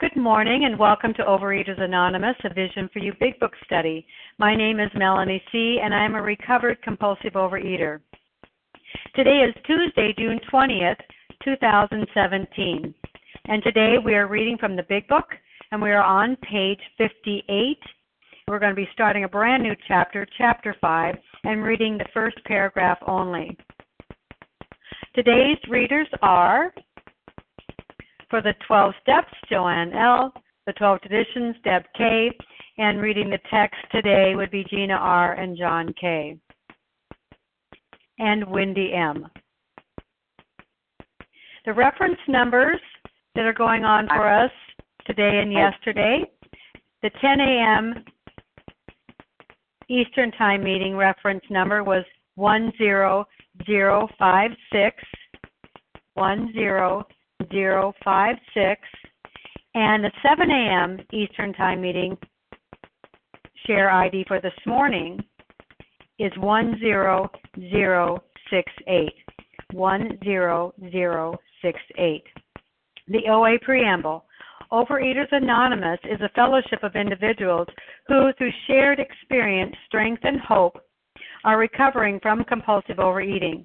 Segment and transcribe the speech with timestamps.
[0.00, 4.06] Good morning and welcome to Overeaters Anonymous, a Vision for You Big Book study.
[4.38, 7.98] My name is Melanie C., and I am a recovered compulsive overeater.
[9.16, 11.00] Today is Tuesday, June 20th,
[11.42, 12.94] 2017,
[13.46, 15.26] and today we are reading from the Big Book,
[15.72, 17.76] and we are on page 58.
[18.46, 22.36] We're going to be starting a brand new chapter, Chapter 5, and reading the first
[22.44, 23.58] paragraph only.
[25.16, 26.72] Today's readers are
[28.28, 30.32] for the 12 steps, Joanne L.,
[30.66, 32.30] the 12 traditions, Deb K.,
[32.76, 35.32] and reading the text today would be Gina R.
[35.34, 36.36] and John K.
[38.18, 39.26] and Wendy M.
[41.64, 42.80] The reference numbers
[43.34, 44.50] that are going on for us
[45.06, 46.24] today and yesterday,
[47.02, 48.04] the 10 a.m.
[49.88, 52.04] Eastern Time meeting reference number was
[52.36, 55.02] 10056
[56.16, 57.17] 10056
[57.50, 58.80] 056
[59.74, 60.98] and the 7 a.m.
[61.12, 62.16] Eastern Time meeting
[63.66, 65.18] share ID for this morning
[66.18, 69.12] is 10068.
[69.72, 72.22] 10068.
[73.08, 74.24] The OA Preamble.
[74.72, 77.66] Overeaters Anonymous is a fellowship of individuals
[78.06, 80.78] who, through shared experience, strength, and hope,
[81.44, 83.64] are recovering from compulsive overeating.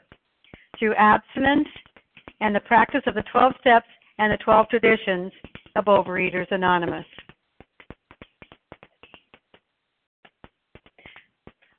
[0.77, 1.67] through abstinence
[2.39, 3.87] and the practice of the 12 steps
[4.17, 5.31] and the 12 traditions
[5.75, 7.05] of Overeaters Anonymous.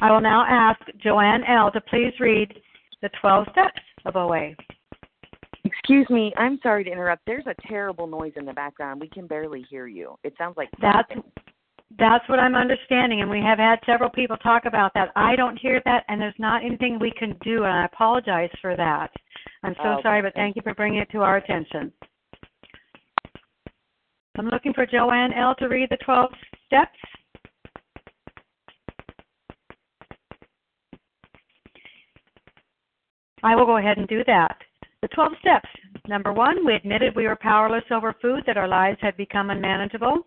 [0.00, 1.70] I will now ask Joanne L.
[1.70, 2.52] to please read
[3.02, 4.50] the 12 steps of OA.
[5.64, 7.22] Excuse me, I'm sorry to interrupt.
[7.24, 9.00] There's a terrible noise in the background.
[9.00, 10.16] We can barely hear you.
[10.24, 11.12] It sounds like that's
[11.98, 15.10] that's what I'm understanding, and we have had several people talk about that.
[15.16, 18.76] I don't hear that, and there's not anything we can do, and I apologize for
[18.76, 19.10] that.
[19.62, 20.02] I'm so oh, okay.
[20.02, 21.92] sorry, but thank you for bringing it to our attention.
[24.38, 25.54] I'm looking for Joanne L.
[25.56, 26.30] to read the 12
[26.66, 26.98] steps.
[33.42, 34.56] I will go ahead and do that.
[35.02, 35.68] The 12 steps.
[36.08, 40.26] Number one, we admitted we were powerless over food, that our lives had become unmanageable.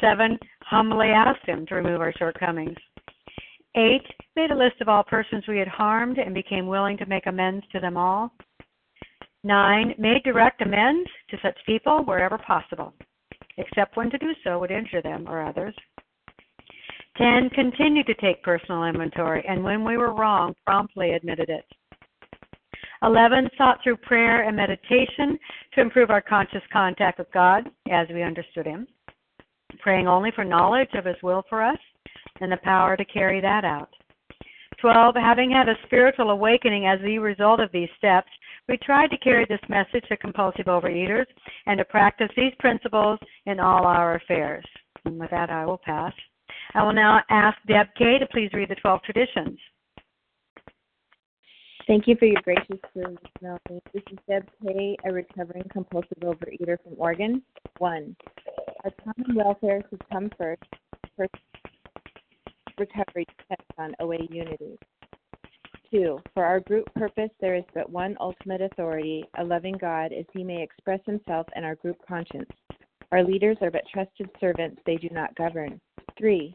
[0.00, 2.76] Seven, humbly asked him to remove our shortcomings.
[3.74, 4.04] Eight,
[4.36, 7.66] made a list of all persons we had harmed and became willing to make amends
[7.72, 8.32] to them all.
[9.44, 12.92] Nine, made direct amends to such people wherever possible,
[13.56, 15.74] except when to do so would injure them or others.
[17.16, 21.64] Ten, continued to take personal inventory, and when we were wrong, promptly admitted it.
[23.02, 23.48] 11.
[23.56, 25.38] Sought through prayer and meditation
[25.74, 28.86] to improve our conscious contact with God as we understood Him
[29.80, 31.78] praying only for knowledge of His will for us
[32.40, 33.90] and the power to carry that out.
[34.80, 35.16] 12.
[35.16, 38.30] Having had a spiritual awakening as the result of these steps,
[38.68, 41.26] we tried to carry this message to compulsive overeaters
[41.66, 44.64] and to practice these principles in all our affairs.
[45.04, 46.12] And with that, I will pass.
[46.74, 48.18] I will now ask Deb K.
[48.18, 49.58] to please read the 12 traditions.
[51.88, 53.80] Thank you for your gracious service, Melanie.
[53.94, 57.42] This is Deb K., a recovering compulsive overeater from Oregon.
[57.78, 58.14] One,
[58.84, 60.62] our common welfare should come first.
[61.16, 61.32] First,
[62.78, 64.78] recovery depends on OA unity.
[65.90, 70.26] Two, for our group purpose, there is but one ultimate authority, a loving God, as
[70.34, 72.50] he may express himself in our group conscience.
[73.12, 75.80] Our leaders are but trusted servants, they do not govern.
[76.18, 76.54] Three,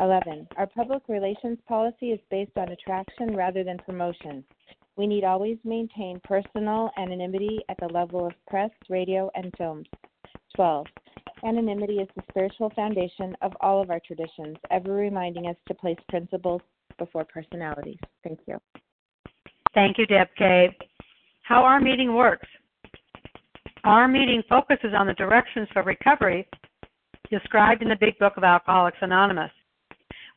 [0.00, 0.48] 11.
[0.56, 4.44] Our public relations policy is based on attraction rather than promotion.
[4.96, 9.86] We need always maintain personal anonymity at the level of press, radio, and films.
[10.56, 10.86] 12.
[11.44, 15.96] Anonymity is the spiritual foundation of all of our traditions, ever reminding us to place
[16.08, 16.60] principles
[16.98, 17.98] before personalities.
[18.24, 18.58] Thank you.
[19.74, 20.76] Thank you, Deb K.
[21.42, 22.48] How our meeting works.
[23.84, 26.46] Our meeting focuses on the directions for recovery
[27.30, 29.50] described in the Big Book of Alcoholics Anonymous.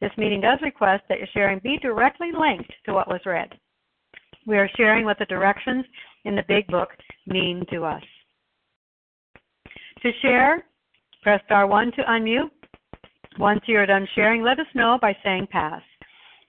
[0.00, 3.52] This meeting does request that your sharing be directly linked to what was read.
[4.46, 5.84] We are sharing what the directions
[6.24, 6.90] in the Big Book
[7.26, 8.02] mean to us.
[10.02, 10.64] To share,
[11.24, 12.50] Press star 1 to unmute.
[13.38, 15.80] Once you are done sharing, let us know by saying pass.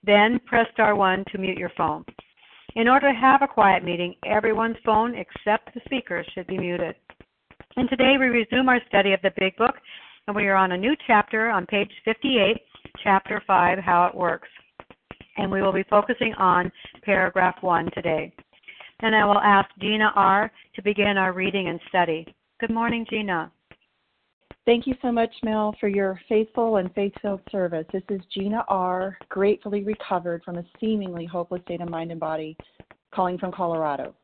[0.04, 2.04] Then press star 1 to mute your phone.
[2.76, 6.94] In order to have a quiet meeting, everyone's phone except the speaker should be muted.
[7.78, 9.76] And today we resume our study of the Big Book,
[10.28, 12.58] and we are on a new chapter on page 58,
[13.04, 14.50] chapter 5, How It Works.
[15.38, 16.72] And we will be focusing on
[17.04, 18.34] paragraph 1 today.
[19.02, 20.52] And I will ask Gina R.
[20.76, 22.26] to begin our reading and study.
[22.60, 23.52] Good morning, Gina.
[24.66, 27.86] Thank you so much, Mel, for your faithful and faith-filled service.
[27.94, 32.58] This is Gina R., gratefully recovered from a seemingly hopeless state of mind and body,
[33.14, 34.16] calling from Colorado.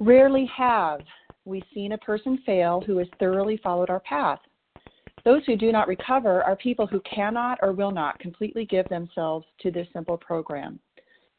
[0.00, 1.00] Rarely have
[1.46, 4.40] we seen a person fail who has thoroughly followed our path.
[5.24, 9.46] Those who do not recover are people who cannot or will not completely give themselves
[9.60, 10.78] to this simple program.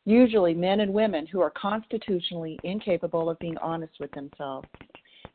[0.06, 4.68] Usually, men and women who are constitutionally incapable of being honest with themselves.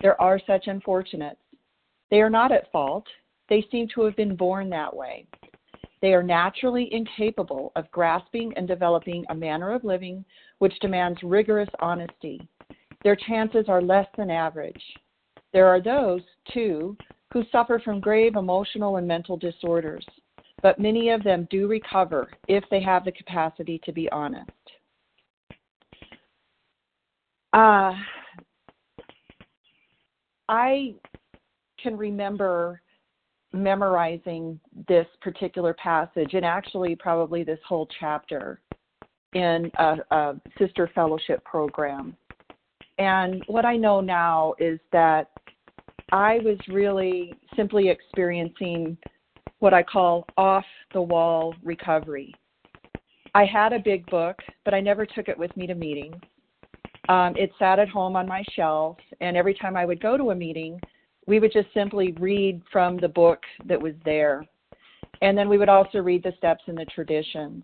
[0.01, 1.41] There are such unfortunates
[2.11, 3.07] they are not at fault.
[3.49, 5.27] They seem to have been born that way.
[6.03, 10.25] They are naturally incapable of grasping and developing a manner of living
[10.59, 12.41] which demands rigorous honesty.
[13.05, 14.83] Their chances are less than average.
[15.53, 16.97] There are those, too,
[17.33, 20.05] who suffer from grave emotional and mental disorders,
[20.63, 24.51] but many of them do recover if they have the capacity to be honest.
[27.53, 27.93] Uh,
[30.49, 30.95] I
[31.83, 32.81] can remember
[33.53, 38.61] memorizing this particular passage and actually probably this whole chapter
[39.33, 42.17] in a, a, sister fellowship program.
[42.99, 45.31] And what I know now is that
[46.13, 48.97] I was really simply experiencing
[49.61, 52.35] what I call off the wall recovery.
[53.35, 56.17] I had a big book, but I never took it with me to meetings.
[57.09, 60.31] Um, it sat at home on my shelf, and every time I would go to
[60.31, 60.81] a meeting,
[61.27, 64.45] we would just simply read from the book that was there.
[65.23, 67.63] And then we would also read the steps and the traditions.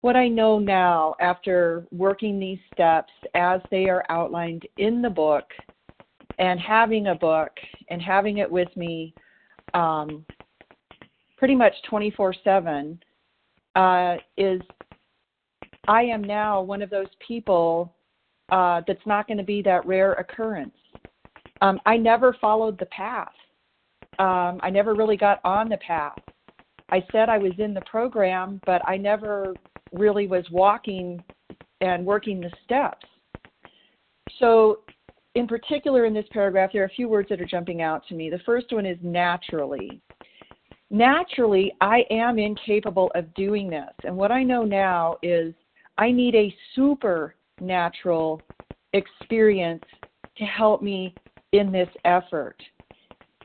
[0.00, 5.44] What I know now, after working these steps as they are outlined in the book,
[6.38, 7.52] and having a book
[7.88, 9.14] and having it with me
[9.72, 10.24] um,
[11.36, 12.98] pretty much 24 7,
[13.74, 14.60] uh, is
[15.88, 17.94] I am now one of those people
[18.50, 20.76] uh, that's not going to be that rare occurrence.
[21.60, 23.32] Um, I never followed the path.
[24.18, 26.18] Um, I never really got on the path.
[26.90, 29.54] I said I was in the program, but I never
[29.92, 31.22] really was walking
[31.80, 33.06] and working the steps.
[34.38, 34.80] So,
[35.34, 38.14] in particular, in this paragraph, there are a few words that are jumping out to
[38.14, 38.30] me.
[38.30, 40.00] The first one is naturally.
[40.90, 43.90] naturally I am incapable of doing this.
[44.04, 45.52] And what I know now is
[45.98, 48.40] I need a supernatural
[48.92, 49.84] experience
[50.36, 51.14] to help me
[51.52, 52.56] in this effort.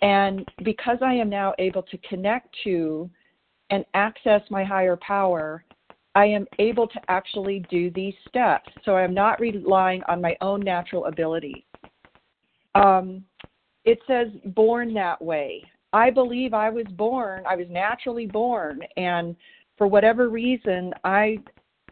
[0.02, 3.10] And because I am now able to connect to
[3.70, 5.64] and access my higher power,
[6.16, 8.70] I am able to actually do these steps.
[8.84, 11.66] So I'm not relying on my own natural ability.
[12.76, 13.24] Um,
[13.86, 15.64] it says born that way.
[15.92, 19.36] I believe I was born, I was naturally born, and
[19.78, 21.40] for whatever reason, I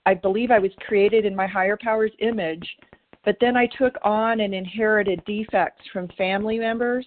[0.05, 2.65] I believe I was created in my higher power's image,
[3.25, 7.05] but then I took on and inherited defects from family members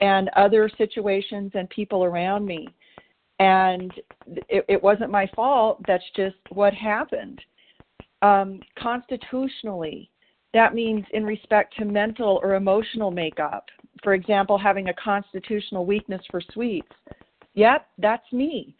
[0.00, 2.68] and other situations and people around me.
[3.38, 3.90] And
[4.26, 5.80] it, it wasn't my fault.
[5.86, 7.40] That's just what happened.
[8.20, 10.10] Um, constitutionally,
[10.54, 13.66] that means in respect to mental or emotional makeup.
[14.02, 16.88] For example, having a constitutional weakness for sweets.
[17.54, 18.74] Yep, that's me.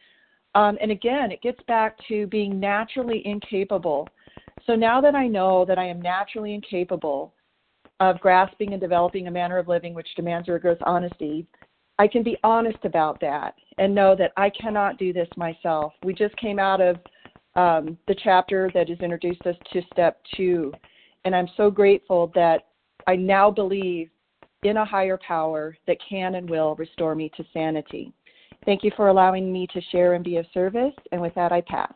[0.54, 4.08] Um, and again, it gets back to being naturally incapable.
[4.66, 7.34] So now that I know that I am naturally incapable
[8.00, 11.46] of grasping and developing a manner of living which demands rigorous honesty,
[11.98, 15.92] I can be honest about that and know that I cannot do this myself.
[16.04, 16.96] We just came out of
[17.56, 20.72] um, the chapter that has introduced us to step two,
[21.24, 22.66] and I'm so grateful that
[23.06, 24.10] I now believe
[24.62, 28.12] in a higher power that can and will restore me to sanity.
[28.64, 31.60] Thank you for allowing me to share and be of service, and with that, I
[31.62, 31.92] pass.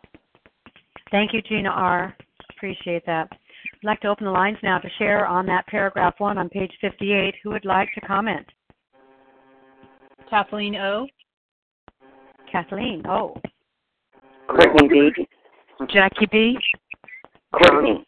[1.11, 2.15] Thank you, Gina R.
[2.51, 3.29] Appreciate that.
[3.31, 6.73] I'd like to open the lines now to share on that paragraph one on page
[6.81, 7.35] 58.
[7.43, 8.47] Who would like to comment?
[10.29, 11.07] Kathleen O.
[12.51, 13.35] Kathleen O.
[14.49, 15.27] Courtney B.
[15.89, 16.59] Jackie B.
[17.53, 18.05] Courtney.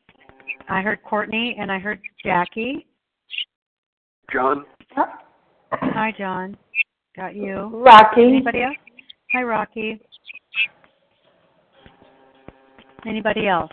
[0.71, 2.87] I heard Courtney and I heard Jackie.
[4.33, 4.65] John.
[5.73, 6.57] Hi, John.
[7.17, 7.83] Got you.
[7.85, 8.23] Rocky.
[8.23, 8.77] Anybody else?
[9.33, 10.01] Hi, Rocky.
[13.05, 13.73] Anybody else?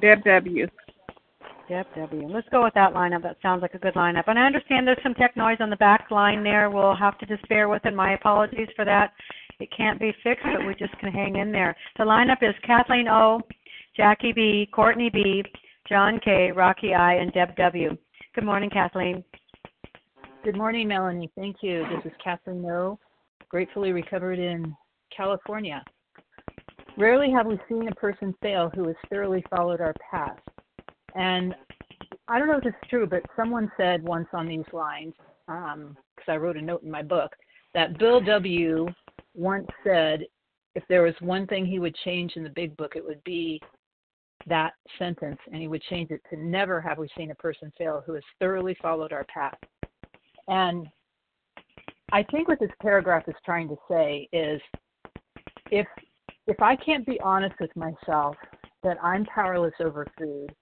[0.00, 0.66] Deb W.
[1.68, 2.28] Deb W.
[2.28, 3.22] Let's go with that lineup.
[3.22, 4.24] That sounds like a good lineup.
[4.26, 6.70] And I understand there's some tech noise on the back line there.
[6.70, 7.94] We'll have to just bear with it.
[7.94, 9.12] My apologies for that.
[9.60, 11.76] It can't be fixed, but we just can hang in there.
[11.98, 13.40] The lineup is Kathleen O,
[13.96, 15.44] Jackie B, Courtney B,
[15.86, 17.94] John K, Rocky I, and Deb W.
[18.34, 19.22] Good morning, Kathleen.
[20.44, 21.30] Good morning, Melanie.
[21.36, 21.84] Thank you.
[21.90, 22.98] This is Kathleen No,
[23.50, 24.74] gratefully recovered in
[25.14, 25.84] California.
[26.96, 30.38] Rarely have we seen a person fail who has thoroughly followed our path.
[31.14, 31.54] And
[32.28, 35.12] I don't know if it's true, but someone said once on these lines,
[35.46, 35.96] because um,
[36.28, 37.32] I wrote a note in my book,
[37.74, 38.88] that Bill W.
[39.34, 40.24] once said
[40.74, 43.60] if there was one thing he would change in the big book, it would be
[44.46, 48.02] that sentence, and he would change it to never have we seen a person fail
[48.04, 49.58] who has thoroughly followed our path.
[50.48, 50.88] And
[52.12, 54.60] I think what this paragraph is trying to say is
[55.70, 55.86] if
[56.46, 58.36] if I can't be honest with myself
[58.82, 60.52] that I'm powerless over food,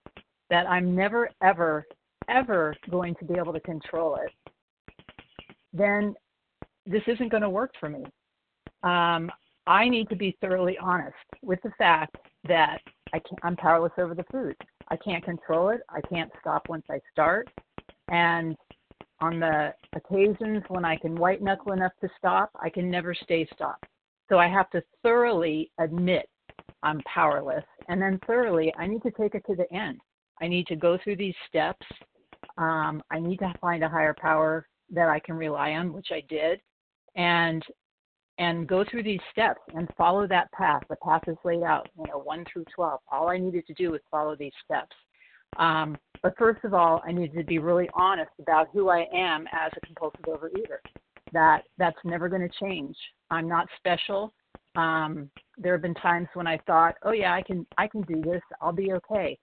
[0.50, 1.86] that I'm never ever
[2.28, 4.52] ever going to be able to control it,
[5.72, 6.14] then
[6.86, 8.04] this isn't going to work for me.
[8.82, 9.30] Um,
[9.66, 12.80] I need to be thoroughly honest with the fact that
[13.12, 14.56] I can't, I'm powerless over the food.
[14.88, 15.80] I can't control it.
[15.88, 17.48] I can't stop once I start.
[18.08, 18.56] And
[19.20, 23.46] on the occasions when I can white knuckle enough to stop, I can never stay
[23.54, 23.86] stopped.
[24.28, 26.28] So I have to thoroughly admit
[26.82, 27.64] I'm powerless.
[27.88, 30.00] And then thoroughly, I need to take it to the end.
[30.40, 31.86] I need to go through these steps.
[32.56, 36.22] Um, I need to find a higher power that I can rely on, which I
[36.28, 36.60] did,
[37.16, 37.62] and
[38.40, 40.82] and go through these steps and follow that path.
[40.88, 43.00] The path is laid out, you know, one through twelve.
[43.12, 44.96] All I needed to do was follow these steps.
[45.58, 49.46] Um, but first of all, I needed to be really honest about who I am
[49.52, 50.78] as a compulsive overeater.
[51.32, 52.96] That that's never going to change.
[53.30, 54.32] I'm not special.
[54.74, 58.22] Um, there have been times when I thought, oh yeah, I can I can do
[58.22, 58.42] this.
[58.62, 59.38] I'll be okay,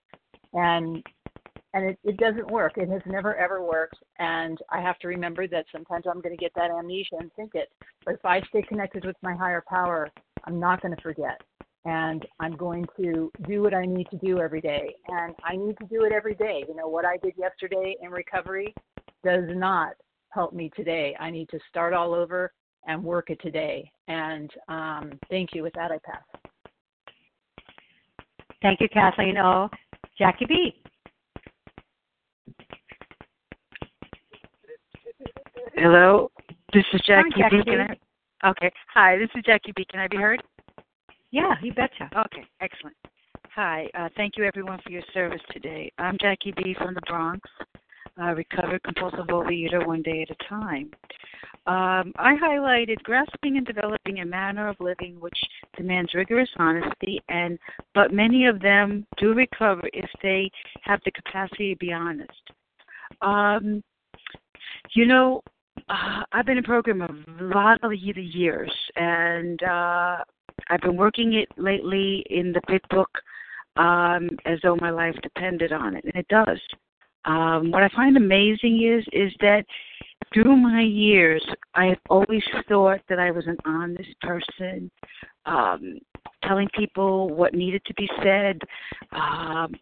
[0.53, 1.03] and
[1.77, 2.73] and it, it doesn't work.
[2.77, 3.97] It has never ever worked.
[4.17, 7.51] And I have to remember that sometimes I'm going to get that amnesia and think
[7.53, 7.69] it.
[8.03, 10.09] But if I stay connected with my higher power,
[10.45, 11.39] I'm not going to forget
[11.85, 14.95] and I'm going to do what I need to do every day.
[15.07, 16.63] And I need to do it every day.
[16.67, 18.73] You know, what I did yesterday in recovery
[19.23, 19.93] does not
[20.29, 21.15] help me today.
[21.19, 22.51] I need to start all over
[22.87, 23.89] and work it today.
[24.07, 25.61] And um, thank you.
[25.61, 26.23] With that, I pass.
[28.61, 29.69] Thank you, Kathleen O.
[30.17, 30.73] Jackie B.
[35.79, 36.31] Hello,
[36.73, 37.77] this is Jackie, Hi, Jackie B.
[38.43, 38.71] Okay.
[38.95, 39.85] Hi, this is Jackie B.
[39.87, 40.41] Can I be heard?
[41.29, 42.09] Yeah, you betcha.
[42.17, 42.95] Okay, excellent.
[43.53, 45.91] Hi, uh, thank you everyone for your service today.
[45.99, 47.47] I'm Jackie B from the Bronx.
[48.17, 50.89] a recovered compulsive overeater one day at a time.
[51.67, 55.37] Um, I highlighted grasping and developing a manner of living which
[55.75, 57.59] demands rigorous honesty, and
[57.93, 60.49] but many of them do recover if they
[60.81, 62.31] have the capacity to be honest.
[63.21, 63.83] Um,
[64.93, 65.43] you know,
[65.89, 70.17] uh, I've been in program a lot of the years, and uh,
[70.69, 73.09] I've been working it lately in the big book
[73.77, 76.59] um, as though my life depended on it, and it does.
[77.25, 79.65] Um, what I find amazing is is that
[80.33, 84.91] through my years, I have always thought that I was an honest person,
[85.45, 85.99] um,
[86.43, 88.59] telling people what needed to be said.
[89.11, 89.73] Um,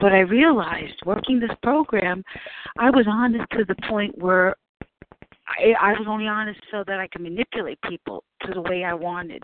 [0.00, 2.24] but I realized working this program,
[2.78, 4.56] I was honest to the point where
[5.48, 8.94] I, I was only honest so that I could manipulate people to the way I
[8.94, 9.42] wanted.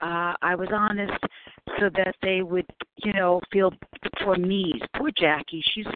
[0.00, 1.12] Uh, I was honest
[1.78, 2.66] so that they would,
[3.04, 3.72] you know, feel
[4.24, 5.62] for me, poor Jackie.
[5.72, 5.86] She's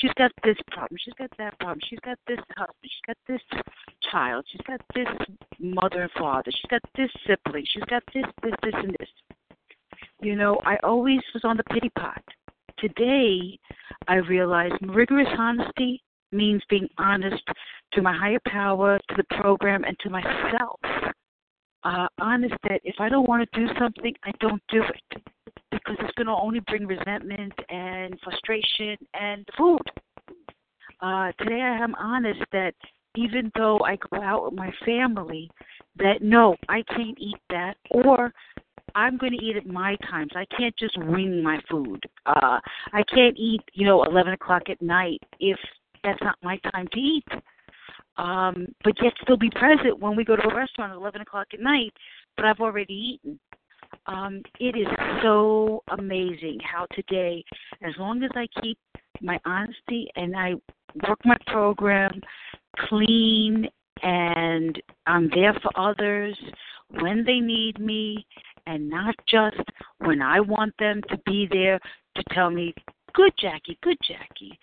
[0.00, 3.62] she's got this problem, she's got that problem, she's got this husband, she's got this
[4.10, 5.08] child, she's got this
[5.58, 9.08] mother and father, she's got this sibling, she's got this, this, this, and this.
[10.22, 12.22] You know, I always was on the pity pot.
[12.78, 13.58] Today,
[14.08, 17.42] I realize rigorous honesty means being honest
[17.92, 20.80] to my higher power, to the program, and to myself.
[21.82, 25.22] Uh, honest that if I don't want to do something, I don't do it
[25.70, 29.80] because it's going to only bring resentment and frustration and food.
[31.00, 32.74] Uh, today, I am honest that
[33.16, 35.50] even though I go out with my family,
[35.96, 38.32] that no, I can't eat that, or
[38.94, 40.32] I'm going to eat at my times.
[40.34, 42.02] I can't just wing my food.
[42.26, 42.58] Uh,
[42.92, 45.58] I can't eat, you know, 11 o'clock at night if
[46.04, 47.26] that's not my time to eat.
[48.16, 51.46] Um, but yet still be present when we go to a restaurant at 11 o'clock
[51.54, 51.92] at night,
[52.36, 53.38] but I've already eaten.
[54.06, 54.86] Um, it is
[55.22, 57.44] so amazing how today,
[57.82, 58.78] as long as I keep
[59.20, 60.54] my honesty and I
[61.08, 62.20] work my program
[62.88, 63.68] clean
[64.02, 66.36] and I'm there for others
[67.00, 68.26] when they need me
[68.66, 69.60] and not just
[69.98, 71.78] when I want them to be there
[72.16, 72.74] to tell me,
[73.14, 74.58] good Jackie, good Jackie.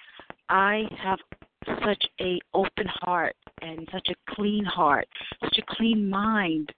[0.49, 1.19] I have
[1.83, 5.07] such a open heart and such a clean heart,
[5.43, 6.71] such a clean mind.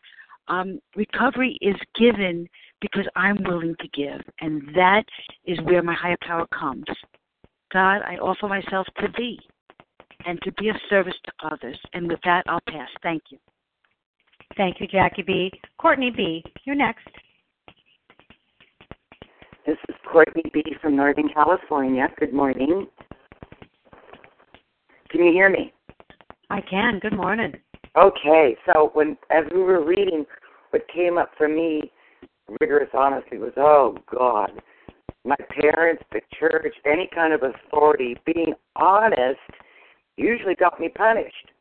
[0.48, 2.48] Um, recovery is given
[2.82, 5.04] because I'm willing to give, and that
[5.46, 6.86] is where my higher power comes.
[7.72, 9.40] God, I offer myself to Thee
[10.26, 11.80] and to be of service to others.
[11.94, 12.90] And with that, I'll pass.
[13.04, 13.38] Thank you.
[14.58, 15.52] Thank you, Jackie B.
[15.78, 17.08] Courtney B., you're next.
[19.66, 20.64] This is Courtney B.
[20.82, 22.08] from Northern California.
[22.18, 22.88] Good morning.
[25.10, 25.74] Can you hear me?
[26.50, 27.00] I can.
[27.00, 27.54] Good morning.
[27.98, 30.26] Okay, so when as we were reading,
[30.70, 31.92] what came up for me,
[32.62, 34.52] rigorous honesty, was oh God,
[35.26, 39.40] my parents, the church, any kind of authority, being honest,
[40.16, 41.52] usually got me punished.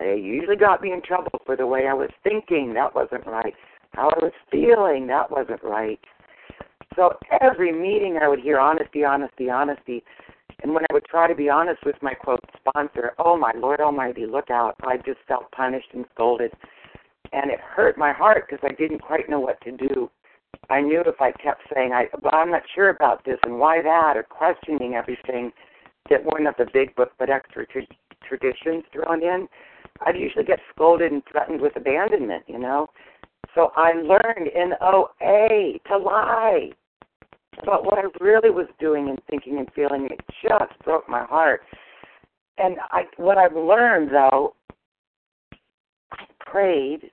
[0.00, 2.74] It usually got me in trouble for the way I was thinking.
[2.74, 3.54] That wasn't right.
[3.92, 5.06] How I was feeling.
[5.06, 6.00] That wasn't right.
[6.98, 10.02] So every meeting I would hear honesty, honesty, honesty.
[10.64, 13.78] And when I would try to be honest with my quote sponsor, oh my Lord
[13.80, 14.74] Almighty, look out!
[14.82, 16.50] I just felt punished and scolded,
[17.32, 20.10] and it hurt my heart because I didn't quite know what to do.
[20.70, 23.80] I knew if I kept saying, "I, well, I'm not sure about this and why
[23.80, 25.52] that," or questioning everything
[26.10, 27.86] that weren't of the big book but extra tra-
[28.26, 29.46] traditions thrown in,
[30.04, 32.42] I'd usually get scolded and threatened with abandonment.
[32.48, 32.88] You know,
[33.54, 36.72] so I learned in OA to lie
[37.62, 40.06] about what I really was doing and thinking and feeling.
[40.10, 41.62] It just broke my heart.
[42.58, 44.54] And I, what I've learned though,
[46.12, 47.10] I prayed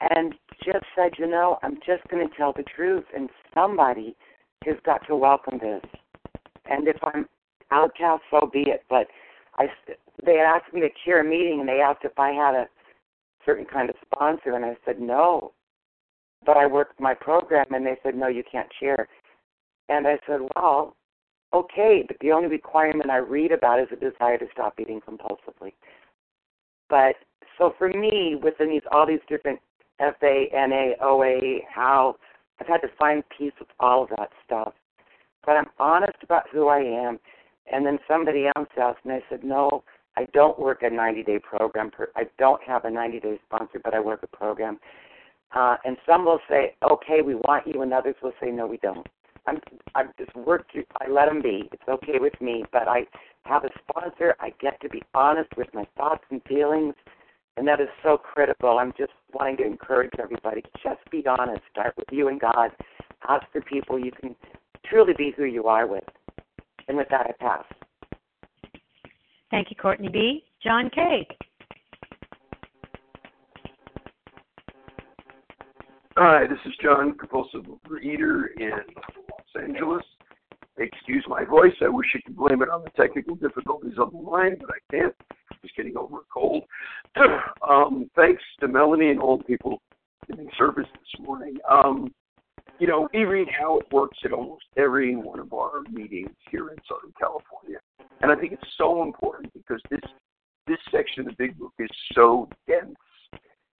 [0.00, 4.16] and just said, you know, I'm just going to tell the truth, and somebody
[4.64, 5.82] has got to welcome this.
[6.66, 7.26] And if I'm
[7.70, 8.84] outcast, so be it.
[8.88, 9.06] But
[9.56, 9.66] I,
[10.24, 12.66] they asked me to chair a meeting, and they asked if I had a
[13.44, 15.52] certain kind of sponsor, and I said no.
[16.46, 19.08] But I worked my program, and they said no, you can't chair.
[19.90, 20.96] And I said, well,
[21.52, 25.72] okay, but the only requirement I read about is a desire to stop eating compulsively.
[26.88, 27.16] But
[27.58, 29.58] so for me, within these all these different
[29.98, 32.16] FA, NA, OA, how
[32.60, 34.74] I've had to find peace with all of that stuff.
[35.44, 37.18] But I'm honest about who I am.
[37.72, 39.82] And then somebody else asked me, I said, no,
[40.16, 41.90] I don't work a 90 day program.
[41.90, 44.78] Per, I don't have a 90 day sponsor, but I work a program.
[45.54, 48.76] Uh, and some will say, okay, we want you, and others will say, no, we
[48.76, 49.06] don't.
[49.46, 49.58] I'm
[49.94, 50.66] I'm just work.
[51.00, 51.68] I let them be.
[51.72, 52.64] It's okay with me.
[52.72, 53.06] But I
[53.44, 54.36] have a sponsor.
[54.40, 56.94] I get to be honest with my thoughts and feelings,
[57.56, 58.78] and that is so critical.
[58.78, 60.62] I'm just wanting to encourage everybody.
[60.82, 61.62] Just be honest.
[61.70, 62.70] Start with you and God.
[63.28, 64.34] Ask for people you can
[64.84, 66.04] truly be who you are with.
[66.88, 67.64] And with that, I pass.
[69.50, 70.44] Thank you, Courtney B.
[70.62, 71.26] John K.
[76.16, 79.24] Hi, this is John, compulsive overeater in Los
[79.56, 80.02] Angeles.
[80.78, 81.74] Excuse my voice.
[81.82, 84.96] I wish I could blame it on the technical difficulties on the line, but I
[84.96, 85.14] can't.
[85.50, 86.64] I'm just getting over a cold.
[87.68, 89.82] um, thanks to Melanie and all the people
[90.26, 91.56] giving service this morning.
[91.70, 92.12] Um,
[92.78, 96.70] you know, we read how it works at almost every one of our meetings here
[96.70, 97.78] in Southern California,
[98.22, 100.00] and I think it's so important because this
[100.66, 102.96] this section of the Big Book is so dense.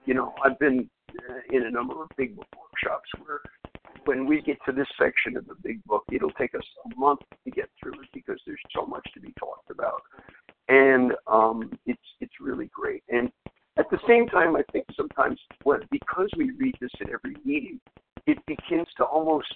[0.04, 3.40] You know, I've been uh, in a number of Big Book workshops where
[4.04, 7.20] when we get to this section of the Big Book, it'll take us a month
[7.44, 10.02] to get through it because there's so much to be talked about,
[10.68, 13.02] and um, it's it's really great.
[13.08, 13.30] And
[13.78, 17.80] at the same time, I think sometimes what because we read this at every meeting,
[18.26, 19.52] it begins to almost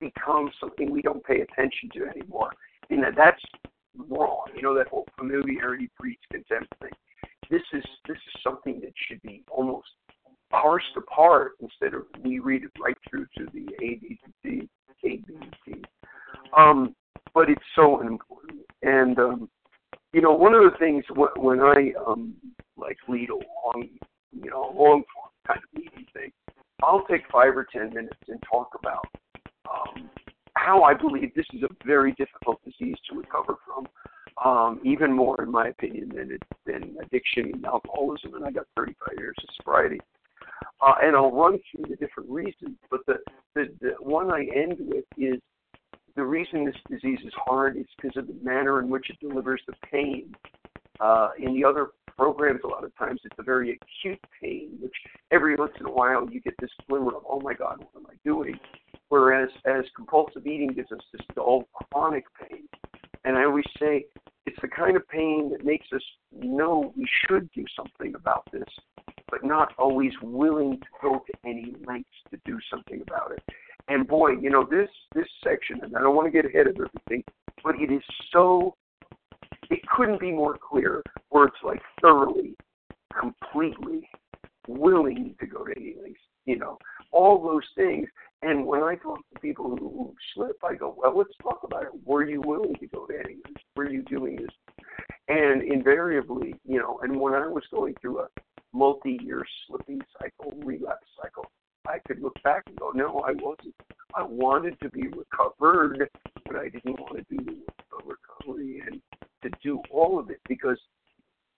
[0.00, 2.50] become something we don't pay attention to anymore.
[2.90, 3.42] And that that's
[3.96, 4.46] wrong.
[4.54, 6.92] You know, that whole familiarity breeds contempt thing.
[7.50, 9.88] This is this is something that should be almost
[10.60, 14.68] parsed apart instead of we read it right through to the A, B, C,
[15.04, 15.22] A, B,
[15.66, 15.82] C.
[16.56, 16.94] Um,
[17.34, 18.60] but it's so important.
[18.82, 19.48] And um,
[20.12, 21.04] you know, one of the things
[21.36, 22.34] when I um,
[22.76, 23.88] like lead a long,
[24.32, 26.30] you know, long form kind of meeting thing,
[26.82, 29.06] I'll take five or ten minutes and talk about
[29.70, 30.08] um,
[30.54, 33.86] how I believe this is a very difficult disease to recover from,
[34.44, 38.34] um, even more, in my opinion, than it, than addiction and alcoholism.
[38.34, 40.00] And I got 35 years of sobriety.
[40.80, 43.14] Uh, and I'll run through the different reasons, but the,
[43.54, 45.40] the, the one I end with is
[46.16, 49.62] the reason this disease is hard is because of the manner in which it delivers
[49.66, 50.34] the pain.
[51.00, 54.94] Uh, in the other programs, a lot of times it's a very acute pain, which
[55.32, 58.06] every once in a while you get this glimmer of, oh my God, what am
[58.08, 58.58] I doing?
[59.08, 62.68] Whereas as compulsive eating gives us this dull chronic pain.
[63.24, 64.06] And I always say
[64.46, 66.02] it's the kind of pain that makes us
[66.32, 68.68] know we should do something about this,
[69.30, 73.42] but not always willing to go to any lengths to do something about it.
[73.88, 76.76] And boy, you know, this this section, and I don't want to get ahead of
[76.76, 77.24] everything,
[77.62, 78.02] but it is
[78.32, 78.74] so
[79.70, 81.02] it couldn't be more clear
[81.42, 82.56] it's like thoroughly,
[83.18, 84.08] completely
[84.68, 86.78] willing to go to any lengths, you know,
[87.12, 88.08] all those things.
[88.44, 91.92] And when I talk to people who, slip, I go, well, let's talk about it.
[92.04, 93.62] Were you willing to go to any lengths?
[93.74, 94.74] Were you doing this?
[95.28, 98.28] And invariably, you know, and when I was going through a
[98.74, 101.46] multi-year slipping cycle, relapse cycle,
[101.88, 103.74] I could look back and go, no, I wasn't.
[104.14, 106.10] I wanted to be recovered,
[106.44, 109.00] but I didn't want to do the recovery and
[109.42, 110.78] to do all of it because,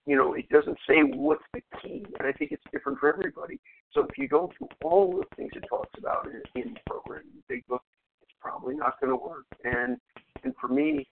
[0.06, 3.58] you know, it doesn't say what's the key, and I think it's different for everybody.
[3.92, 7.22] So if you go through all the things it talks about in, in the program,
[7.22, 7.82] in the big book,
[8.22, 9.46] it's probably not going to work.
[9.64, 9.98] And
[10.44, 11.08] and for me,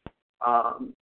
[0.46, 0.94] um,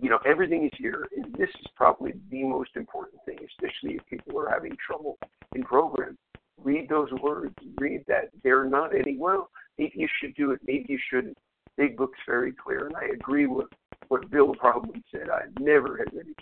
[0.00, 4.06] you know, everything is here, and this is probably the most important thing, especially if
[4.06, 5.18] people are having trouble
[5.54, 6.18] in programs
[6.62, 8.30] read those words, read that.
[8.42, 11.38] They're not any, well, maybe you should do it, maybe you shouldn't.
[11.76, 13.66] Big book's very clear, and I agree with
[14.08, 15.28] what Bill probably said.
[15.30, 16.34] I never had anybody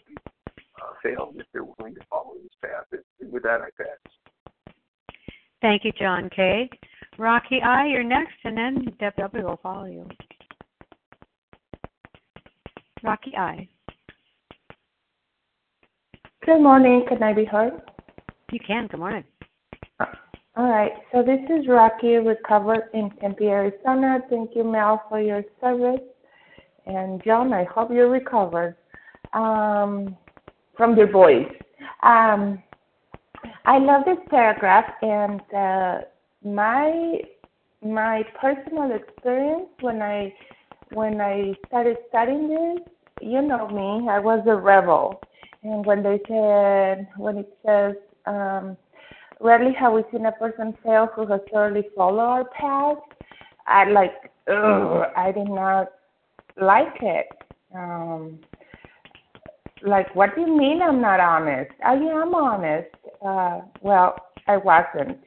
[1.04, 3.00] fail if they're willing to follow this path.
[3.20, 4.74] And with that, I pass.
[5.60, 6.68] Thank you, John K.
[7.18, 10.08] Rocky I, you're next, and then Deb W will follow you.
[13.02, 13.68] Rocky I.
[16.44, 17.04] Good morning.
[17.08, 17.80] Can I be heard?
[18.50, 18.88] You can.
[18.88, 19.24] Good morning.
[20.56, 20.92] All right.
[21.12, 24.18] So this is Rocky, recovered in Tempe, Arizona.
[24.28, 26.00] Thank you, Mel, for your service.
[26.86, 28.76] And John, I hope you're recovered
[29.32, 30.16] um,
[30.76, 31.50] from your voice.
[32.02, 32.62] Um,
[33.64, 35.98] I love this paragraph, and uh,
[36.44, 37.20] my
[37.82, 40.34] my personal experience when I
[40.92, 42.88] when I started studying this,
[43.20, 45.20] you know me, I was a rebel.
[45.62, 47.94] And when they said when it says
[48.26, 48.76] um,
[49.40, 52.98] rarely have we seen a person fail who has thoroughly followed our path.
[53.66, 55.92] I like, ugh, I did not
[56.60, 57.26] like it.
[57.74, 58.38] Um,
[59.84, 61.70] like, what do you mean I'm not honest?
[61.84, 62.88] I am honest.
[63.24, 64.16] Uh, well,
[64.48, 65.18] I wasn't.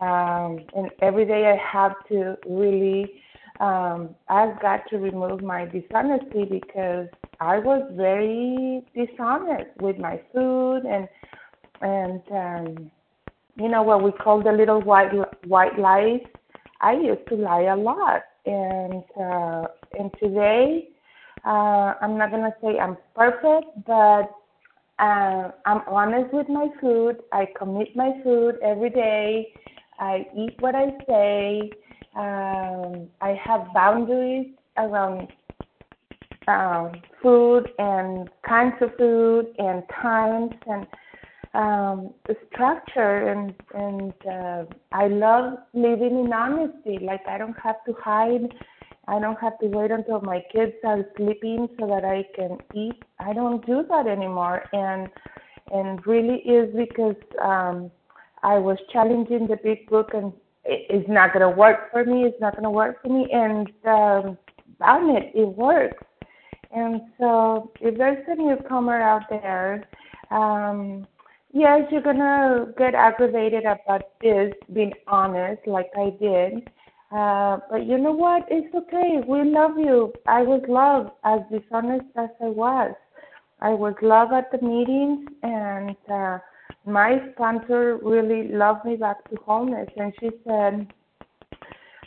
[0.00, 3.20] Um, and every day I have to really
[3.60, 7.08] um, I've got to remove my dishonesty because
[7.40, 11.06] I was very dishonest with my food and
[11.82, 12.90] and um,
[13.56, 15.12] you know what we call the little white
[15.46, 16.20] white lies.
[16.80, 19.66] I used to lie a lot, and uh,
[19.98, 20.88] and today
[21.44, 24.30] uh, I'm not gonna say I'm perfect, but
[24.98, 27.16] uh, I'm honest with my food.
[27.32, 29.52] I commit my food every day.
[29.98, 31.70] I eat what I say.
[32.16, 35.28] Um, I have boundaries around
[36.48, 40.86] um, food and kinds of food and times and
[41.54, 42.14] um,
[42.52, 46.98] structure and and uh, I love living in honesty.
[47.00, 48.52] Like I don't have to hide.
[49.06, 53.02] I don't have to wait until my kids are sleeping so that I can eat.
[53.18, 55.08] I don't do that anymore, and
[55.72, 57.90] and really is because um,
[58.42, 60.32] I was challenging the big book and
[60.64, 62.24] it, it's not to work for me.
[62.24, 64.38] It's not to work for me, and um,
[64.78, 66.04] darn it, it works.
[66.72, 69.88] And so, if there's a newcomer out there,
[70.30, 71.06] um,
[71.52, 76.70] yes, you're gonna get aggravated about this, being honest, like I did.
[77.10, 78.44] Uh, but you know what?
[78.48, 79.20] It's okay.
[79.26, 80.12] We love you.
[80.26, 82.94] I was loved as dishonest as I was.
[83.60, 86.38] I was loved at the meetings, and uh,
[86.86, 89.88] my sponsor really loved me back to wholeness.
[89.96, 90.86] And she said,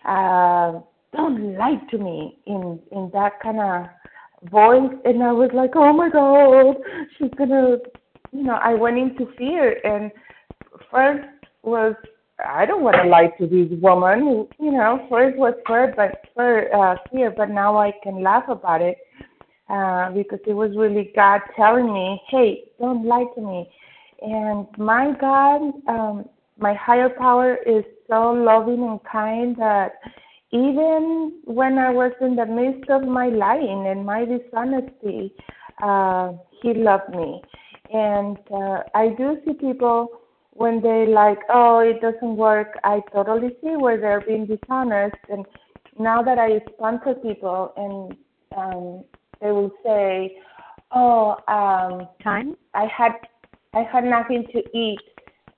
[0.06, 0.80] uh,
[1.12, 5.92] "Don't lie to me in in that kind of voice." And I was like, "Oh
[5.92, 6.78] my God,
[7.18, 7.78] she's gonna,"
[8.32, 8.56] you know.
[8.56, 10.12] I went into fear, and
[10.90, 11.28] first
[11.62, 11.94] was
[12.46, 14.48] I don't want to lie to this woman.
[14.60, 18.82] You know, first was fear, but for uh, fear, but now I can laugh about
[18.82, 18.98] it
[19.70, 23.70] uh, because it was really God telling me, "Hey, don't lie to me."
[24.22, 29.94] And my God, um, my higher power is so loving and kind that
[30.52, 35.34] even when I was in the midst of my lying and my dishonesty,
[35.82, 37.42] uh, He loved me.
[37.92, 40.08] And uh, I do see people
[40.56, 42.78] when they like, oh, it doesn't work.
[42.84, 45.16] I totally see where they're being dishonest.
[45.30, 45.46] And
[46.00, 48.16] now that I sponsor people, and
[48.56, 49.04] um,
[49.42, 50.38] they will say,
[50.92, 52.56] oh, um, time.
[52.74, 53.14] I had
[53.74, 55.00] I had nothing to eat,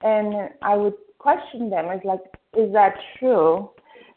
[0.01, 1.87] and I would question them.
[1.89, 2.21] It's like,
[2.57, 3.71] is that true?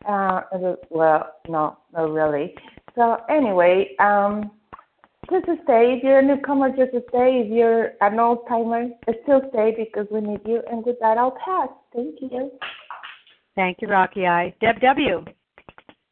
[0.08, 0.42] Uh,
[0.90, 2.54] well, no, not really.
[2.94, 4.52] So anyway, um,
[5.30, 5.94] just stay.
[5.96, 7.42] If you're a newcomer, just to stay.
[7.44, 8.88] If you're an old timer,
[9.22, 10.62] still stay because we need you.
[10.70, 11.68] And with that, I'll pass.
[11.94, 12.50] Thank you.
[13.54, 14.54] Thank you, Rocky I.
[14.60, 15.24] Deb W.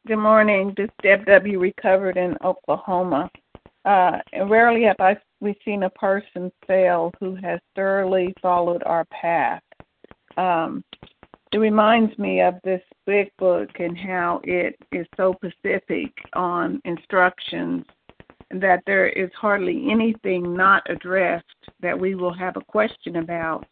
[0.07, 0.74] Good morning.
[0.76, 1.59] This Deb W.
[1.59, 3.31] recovered in Oklahoma.
[3.85, 9.62] Uh, rarely have I we've seen a person fail who has thoroughly followed our path.
[10.37, 10.83] Um,
[11.52, 17.85] it reminds me of this big book and how it is so specific on instructions
[18.50, 21.44] that there is hardly anything not addressed
[21.80, 23.66] that we will have a question about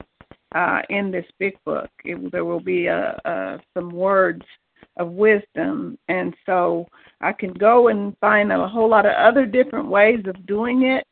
[0.55, 1.91] uh, in this big book.
[2.05, 4.43] It, there will be a, a, some words
[4.97, 6.87] of wisdom, and so
[7.21, 11.05] I can go and find a whole lot of other different ways of doing it,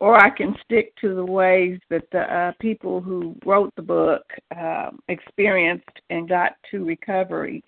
[0.00, 4.22] or I can stick to the ways that the uh, people who wrote the book
[4.56, 7.62] uh, experienced and got to recovery.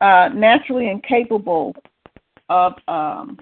[0.00, 1.74] Uh, naturally incapable
[2.48, 3.38] of um,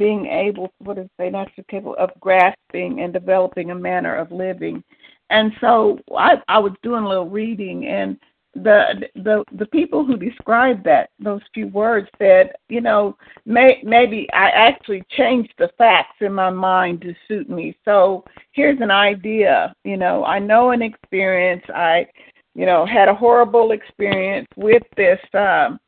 [0.00, 4.82] being able, what is they naturally capable of grasping and developing a manner of living.
[5.28, 8.18] And so I, I was doing a little reading, and
[8.54, 14.26] the the the people who described that those few words said, you know, may, maybe
[14.32, 17.76] I actually changed the facts in my mind to suit me.
[17.84, 21.62] So here's an idea, you know, I know an experience.
[21.68, 22.06] I,
[22.54, 25.78] you know, had a horrible experience with this um,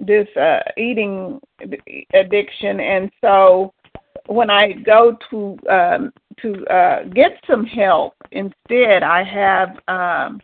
[0.00, 1.40] this uh, eating
[2.14, 3.72] addiction, and so
[4.26, 10.40] when I go to um, to uh, get some help, instead I have um,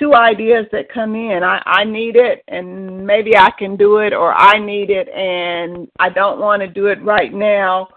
[0.00, 1.42] two ideas that come in.
[1.44, 5.86] I, I need it and maybe I can do it or I need it and
[6.00, 7.88] I don't want to do it right now.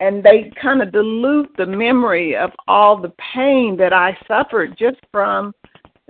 [0.00, 4.96] And they kind of dilute the memory of all the pain that I suffered just
[5.12, 5.52] from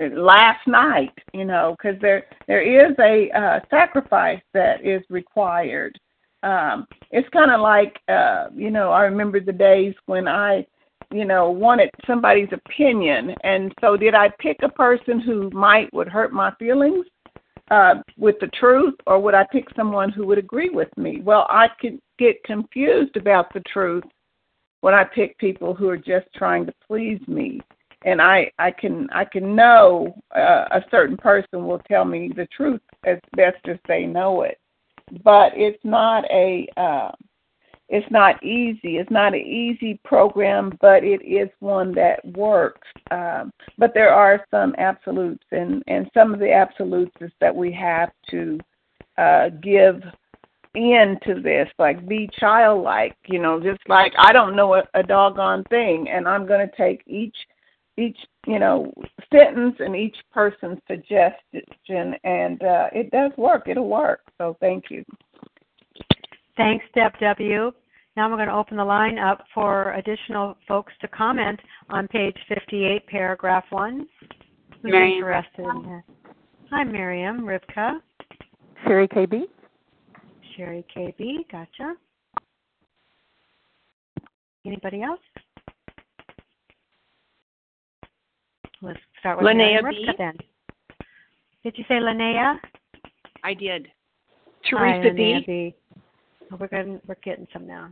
[0.00, 5.98] last night, you know, because there there is a uh, sacrifice that is required.
[6.42, 10.66] Um, it's kind of like, uh, you know, I remember the days when I
[11.12, 13.34] you know, wanted somebody's opinion.
[13.42, 17.06] And so did I pick a person who might would hurt my feelings
[17.70, 21.20] uh, with the truth, or would I pick someone who would agree with me?
[21.22, 24.04] Well, I could get confused about the truth
[24.80, 27.60] when I pick people who are just trying to please me.
[28.04, 32.46] And I, I can I can know uh, a certain person will tell me the
[32.46, 34.58] truth as best as they know it,
[35.22, 37.10] but it's not a uh,
[37.90, 38.98] it's not easy.
[38.98, 42.86] It's not an easy program, but it is one that works.
[43.10, 47.72] Um, but there are some absolutes, and, and some of the absolutes is that we
[47.72, 48.60] have to
[49.18, 50.02] uh, give
[50.76, 55.02] in to this, like be childlike, you know, just like I don't know a, a
[55.02, 57.36] doggone thing, and I'm going to take each
[57.98, 58.92] each you know
[59.32, 63.68] sentence and each person's suggestion, and uh, it does work.
[63.68, 64.20] It'll work.
[64.38, 65.04] So thank you.
[66.56, 67.72] Thanks, Deb W.
[68.16, 71.58] Now we're going to open the line up for additional folks to comment
[71.90, 74.06] on page 58, paragraph 1.
[74.82, 75.18] Who's Miriam.
[75.18, 76.02] interested in that?
[76.70, 77.42] Hi, Miriam.
[77.42, 77.94] Rivka.
[78.84, 79.42] Sherry KB.
[80.56, 81.50] Sherry KB.
[81.50, 81.94] Gotcha.
[84.66, 85.20] Anybody else?
[88.82, 90.06] Let's start with Linnea Miriam B.
[90.08, 90.36] Rivka then.
[91.62, 92.58] Did you say Linnea?
[93.44, 93.88] I did.
[94.70, 95.46] Hi, Teresa Linnea D.
[95.46, 95.74] B.
[96.52, 97.90] Oh, we're getting we're getting some now.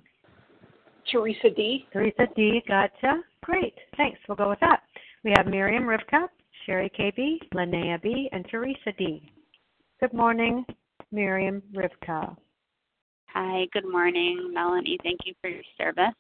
[1.11, 1.87] Teresa D.
[1.93, 2.63] Teresa D.
[2.67, 3.21] Gotcha.
[3.43, 3.75] Great.
[3.97, 4.19] Thanks.
[4.29, 4.83] We'll go with that.
[5.25, 6.29] We have Miriam Rivka,
[6.65, 9.31] Sherry KB, Linnea B, and Teresa D.
[10.01, 10.65] Good morning,
[11.13, 12.37] Miriam Rivka.
[13.35, 14.99] Hi, good morning, Melanie.
[15.03, 16.15] Thank you for your service.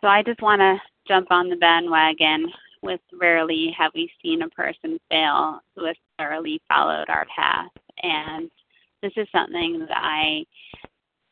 [0.00, 0.76] So I just want to
[1.08, 2.46] jump on the bandwagon
[2.82, 7.70] with rarely have we seen a person fail who has thoroughly followed our path.
[8.02, 8.50] And
[9.02, 10.44] this is something that I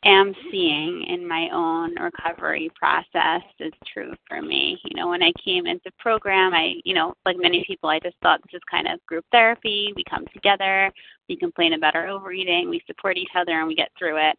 [0.05, 4.79] am seeing in my own recovery process is true for me.
[4.85, 8.17] You know, when I came into program, I, you know, like many people, I just
[8.23, 9.93] thought this is kind of group therapy.
[9.95, 10.91] We come together,
[11.29, 14.37] we complain about our overeating, we support each other, and we get through it.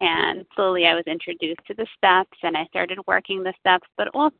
[0.00, 4.08] And slowly I was introduced to the steps and I started working the steps, but
[4.14, 4.36] also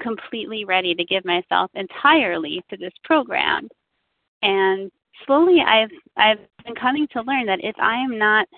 [0.00, 3.68] completely ready to give myself entirely to this program.
[4.42, 4.90] And
[5.26, 8.48] slowly I've I've been coming to learn that if I am not,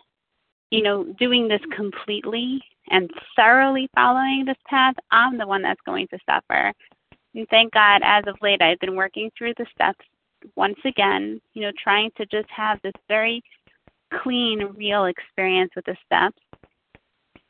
[0.71, 6.09] you know, doing this completely and thoroughly following this path, I'm the one that's going
[6.09, 6.73] to suffer.
[7.35, 10.05] And thank God as of late I've been working through the steps
[10.57, 13.43] once again, you know, trying to just have this very
[14.23, 16.39] clean, real experience with the steps.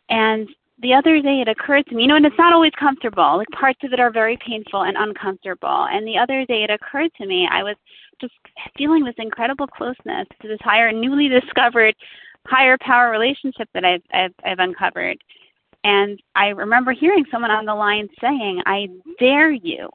[0.08, 0.48] And
[0.82, 3.38] the other day it occurred to me, you know, and it's not always comfortable.
[3.38, 5.86] Like parts of it are very painful and uncomfortable.
[5.90, 7.76] And the other day it occurred to me, I was
[8.20, 8.34] just
[8.76, 11.94] feeling this incredible closeness to this higher, newly discovered
[12.46, 15.18] higher power relationship that I've, I've, I've uncovered.
[15.84, 19.88] And I remember hearing someone on the line saying, I dare you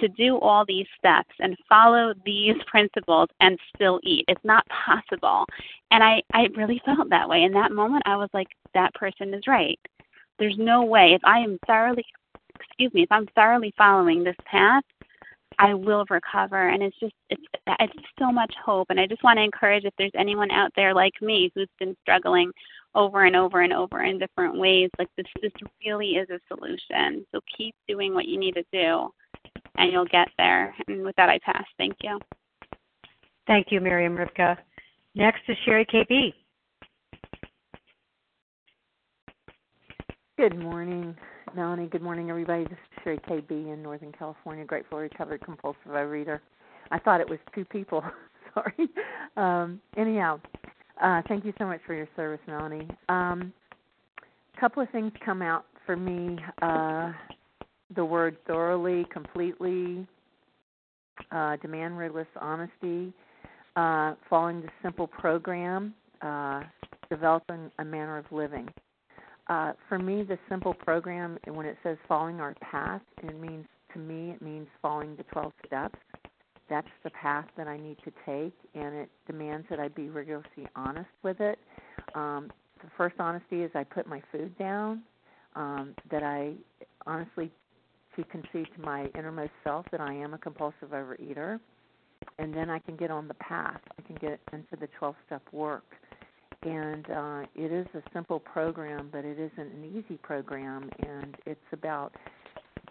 [0.00, 4.24] to do all these steps and follow these principles and still eat.
[4.26, 5.44] It's not possible.
[5.92, 7.42] And I, I really felt that way.
[7.44, 9.78] In that moment, I was like, that person is right.
[10.38, 11.12] There's no way.
[11.14, 12.04] If I am thoroughly,
[12.60, 14.84] excuse me, if I'm thoroughly following this path,
[15.58, 16.68] I will recover.
[16.68, 17.42] And it's just, it's,
[17.80, 18.88] it's so much hope.
[18.90, 21.96] And I just want to encourage if there's anyone out there like me who's been
[22.02, 22.50] struggling
[22.94, 25.52] over and over and over in different ways, like this, this
[25.84, 27.24] really is a solution.
[27.32, 29.10] So keep doing what you need to do
[29.76, 30.74] and you'll get there.
[30.88, 31.64] And with that, I pass.
[31.78, 32.18] Thank you.
[33.46, 34.56] Thank you, Miriam Rivka.
[35.14, 36.32] Next is Sherry KB.
[40.36, 41.14] Good morning,
[41.54, 41.86] Melanie.
[41.86, 42.64] Good morning, everybody.
[42.64, 46.40] This is Sherry KB in Northern California, grateful recovered compulsive overeater.
[46.90, 48.02] I thought it was two people.
[48.54, 48.88] Sorry.
[49.36, 50.40] Um, anyhow,
[51.00, 52.88] uh, thank you so much for your service, Melanie.
[53.08, 53.52] Um,
[54.56, 56.36] a couple of things come out for me.
[56.60, 57.12] Uh,
[57.94, 60.04] the word thoroughly, completely,
[61.30, 63.12] uh, demand rigorous honesty,
[63.76, 66.62] uh, following the simple program, uh,
[67.08, 68.68] developing a manner of living.
[69.48, 73.98] Uh, for me, the simple program, when it says following our path, it means to
[73.98, 75.98] me it means following the 12 steps.
[76.70, 80.66] That's the path that I need to take, and it demands that I be rigorously
[80.74, 81.58] honest with it.
[82.14, 82.50] Um,
[82.82, 85.02] the first honesty is I put my food down,
[85.56, 86.54] um, that I
[87.06, 87.50] honestly
[88.16, 91.58] to concede to my innermost self that I am a compulsive overeater,
[92.38, 93.80] and then I can get on the path.
[93.98, 95.84] I can get into the 12 step work.
[96.64, 101.60] And uh, it is a simple program, but it isn't an easy program, and it's
[101.72, 102.12] about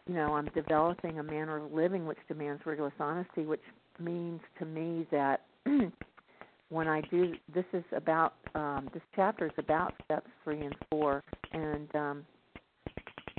[0.07, 3.62] you know, I'm developing a manner of living which demands rigorous honesty, which
[3.99, 5.45] means to me that
[6.69, 11.23] when I do, this is about, um, this chapter is about steps three and four.
[11.53, 12.25] And um,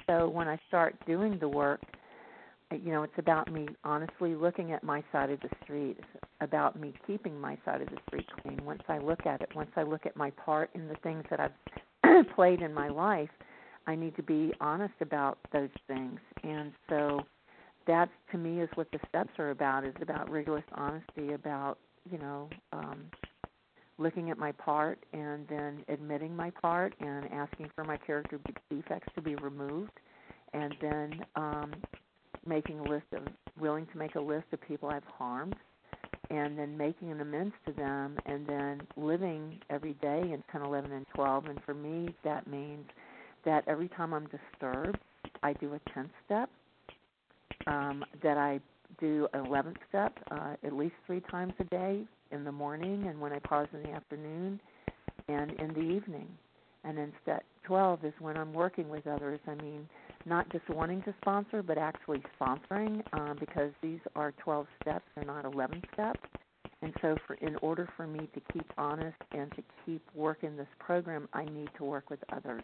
[0.07, 1.81] so when I start doing the work,
[2.83, 5.97] you know, it's about me honestly looking at my side of the street.
[5.99, 8.65] It's about me keeping my side of the street clean.
[8.65, 11.41] Once I look at it, once I look at my part in the things that
[11.41, 13.31] I've played in my life,
[13.87, 16.19] I need to be honest about those things.
[16.43, 17.21] And so
[17.87, 21.79] that to me is what the steps are about is about rigorous honesty about,
[22.11, 23.05] you know, um
[23.97, 29.09] looking at my part and then admitting my part and asking for my character defects
[29.15, 29.93] to be removed
[30.53, 31.73] and then um
[32.47, 33.23] making a list of
[33.59, 35.57] willing to make a list of people I've harmed
[36.31, 40.93] and then making an amends to them and then living every day in 10, 11,
[40.93, 41.47] and 12.
[41.47, 42.87] And for me, that means
[43.45, 44.99] that every time I'm disturbed,
[45.43, 46.49] I do a 10th step,
[47.67, 48.61] um, that I
[48.99, 53.21] do an 11th step uh, at least three times a day in the morning and
[53.21, 54.61] when I pause in the afternoon
[55.29, 56.29] and in the evening.
[56.85, 59.41] And then step 12 is when I'm working with others.
[59.47, 59.89] I mean,
[60.27, 65.25] not just wanting to sponsor, but actually sponsoring um, because these are 12 steps, they're
[65.25, 66.21] not 11 steps.
[66.83, 70.67] And so, for in order for me to keep honest and to keep working this
[70.79, 72.63] program, I need to work with others.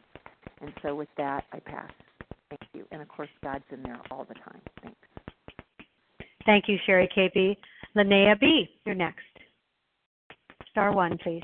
[0.60, 1.90] And so, with that, I pass.
[2.50, 2.84] Thank you.
[2.92, 4.60] And of course, God's in there all the time.
[4.82, 4.98] Thanks.
[6.44, 7.56] Thank you, Sherry KB.
[7.96, 9.24] Linnea B., you're next.
[10.70, 11.42] Star one, please.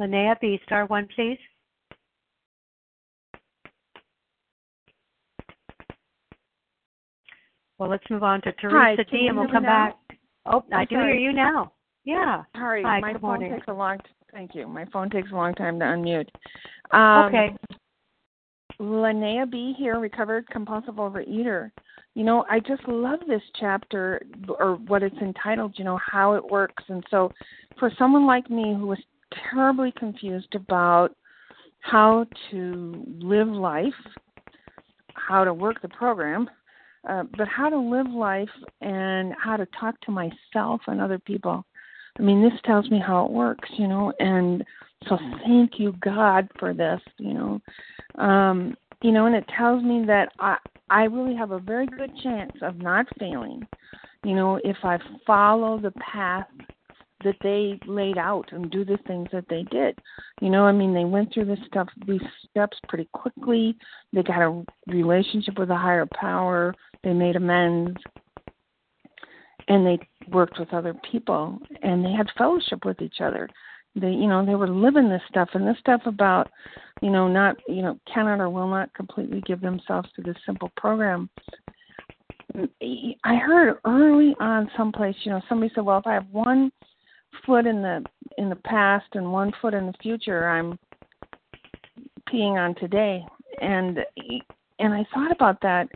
[0.00, 1.38] Linnea B., star one, please.
[7.78, 9.88] Well, let's move on to Teresa Hi, D, and we'll come now?
[9.88, 10.18] back.
[10.46, 11.18] Oh, I I'm do sorry.
[11.18, 11.72] hear you now.
[12.04, 12.42] Yeah.
[12.56, 13.52] Sorry, Hi, my good phone morning.
[13.52, 13.98] takes a long.
[14.32, 14.66] Thank you.
[14.66, 16.28] My phone takes a long time to unmute.
[16.92, 17.56] Um, okay.
[18.80, 21.70] Linnea B here, recovered compulsive overeater.
[22.14, 24.22] You know, I just love this chapter
[24.58, 26.82] or what it's entitled, you know, how it works.
[26.88, 27.30] And so
[27.78, 28.98] for someone like me who was
[29.50, 31.14] terribly confused about
[31.80, 33.94] how to live life,
[35.14, 36.48] how to work the program,
[37.08, 38.48] uh, but how to live life
[38.80, 41.64] and how to talk to myself and other people.
[42.18, 44.64] I mean, this tells me how it works, you know, and
[45.08, 45.16] so
[45.46, 47.60] thank you, God, for this, you know.
[48.22, 50.58] Um, you know, and it tells me that I
[50.90, 53.66] I really have a very good chance of not failing,
[54.24, 56.48] you know, if I follow the path
[57.24, 59.98] that they laid out and do the things that they did.
[60.40, 63.76] You know, I mean, they went through this stuff, these steps pretty quickly.
[64.12, 66.74] They got a relationship with a higher power.
[67.02, 67.98] They made amends,
[69.68, 69.98] and they
[70.28, 73.48] worked with other people, and they had fellowship with each other.
[73.94, 76.50] They, you know, they were living this stuff, and this stuff about,
[77.02, 80.70] you know, not, you know, cannot or will not completely give themselves to this simple
[80.76, 81.28] program.
[83.24, 86.72] I heard early on someplace, you know, somebody said, "Well, if I have one
[87.46, 88.04] foot in the
[88.38, 90.78] in the past and one foot in the future, I'm
[92.28, 93.24] peeing on today."
[93.60, 93.98] And
[94.78, 95.88] and I thought about that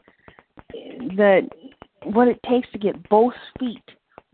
[1.16, 1.49] that
[2.05, 3.82] what it takes to get both feet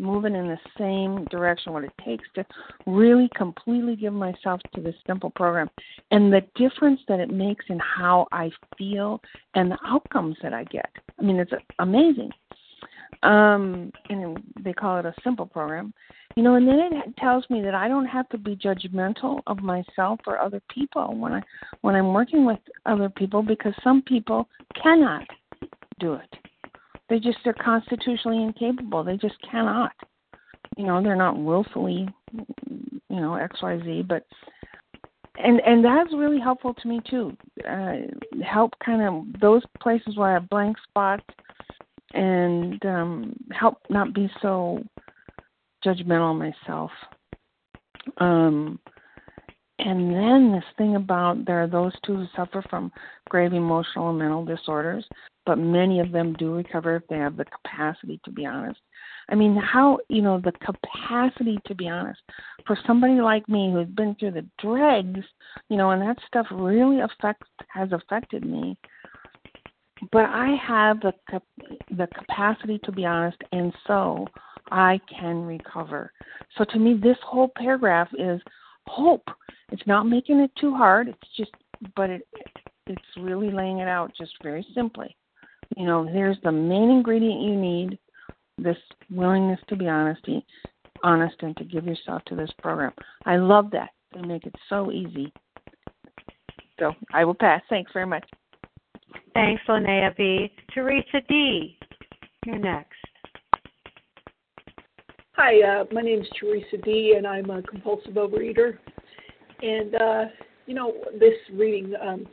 [0.01, 2.45] moving in the same direction, what it takes to
[2.87, 5.69] really completely give myself to this simple program,
[6.11, 9.21] and the difference that it makes in how I feel
[9.55, 10.91] and the outcomes that I get.
[11.19, 12.31] I mean, it's amazing.
[13.23, 15.93] Um, and they call it a simple program,
[16.37, 16.55] you know.
[16.55, 20.39] And then it tells me that I don't have to be judgmental of myself or
[20.39, 21.43] other people when I
[21.83, 24.49] when I'm working with other people because some people
[24.83, 25.27] cannot
[25.99, 26.35] do it.
[27.11, 29.05] They just they're constitutionally incapable.
[29.05, 29.93] They just cannot.
[30.79, 32.09] You know they're not willfully
[33.11, 34.25] you know xyz but
[35.43, 37.37] and and that's really helpful to me too.
[37.69, 37.97] Uh
[38.45, 41.25] help kind of those places where i have blank spots
[42.13, 44.83] and um help not be so
[45.85, 46.91] judgmental myself
[48.19, 48.79] um
[49.79, 52.93] and then this thing about there are those two who suffer from
[53.29, 55.07] grave emotional and mental disorders
[55.47, 58.79] but many of them do recover if they have the capacity to be honest.
[59.29, 62.21] I mean, how, you know, the capacity to be honest
[62.67, 65.25] for somebody like me who's been through the dregs,
[65.69, 68.77] you know, and that stuff really affects has affected me.
[70.13, 71.13] But I have the
[71.91, 74.27] the capacity to be honest, and so
[74.71, 76.13] I can recover.
[76.57, 78.41] So to me, this whole paragraph is
[78.87, 79.29] hope.
[79.73, 81.09] It's not making it too hard.
[81.09, 81.53] It's just,
[81.97, 82.27] but it
[82.87, 85.17] it's really laying it out just very simply
[85.77, 87.99] you know, here's the main ingredient you need
[88.59, 88.77] this
[89.11, 90.45] willingness to be honesty,
[91.03, 92.93] honest and to give yourself to this program.
[93.25, 93.91] I love that.
[94.15, 95.33] They make it so easy.
[96.79, 97.63] So I will pass.
[97.69, 98.25] Thanks very much.
[99.35, 100.51] Thanks, Linnea B.
[100.75, 101.77] Teresa D.
[102.47, 102.95] You're next.
[105.33, 108.79] Hi, uh, my name is Teresa D, and I'm a compulsive overeater.
[109.63, 110.25] And uh,
[110.67, 112.27] you know, this reading um,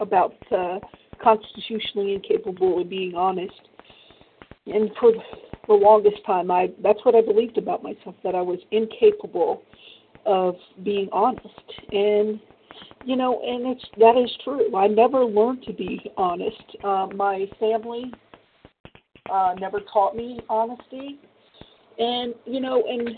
[0.00, 0.78] about uh,
[1.22, 3.52] constitutionally incapable of being honest.
[4.66, 5.12] And for
[5.66, 9.62] the longest time, I that's what I believed about myself that I was incapable
[10.26, 11.48] of being honest.
[11.92, 12.40] And
[13.04, 14.74] you know, and it's that is true.
[14.76, 16.62] I never learned to be honest.
[16.82, 18.12] Uh, my family
[19.30, 21.18] uh, never taught me honesty,
[21.98, 23.10] and you know, and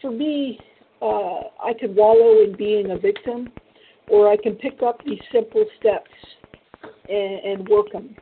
[0.00, 0.58] for me,
[1.02, 3.48] uh, I could wallow in being a victim,
[4.08, 6.10] or I can pick up these simple steps
[7.08, 8.16] and, and work them.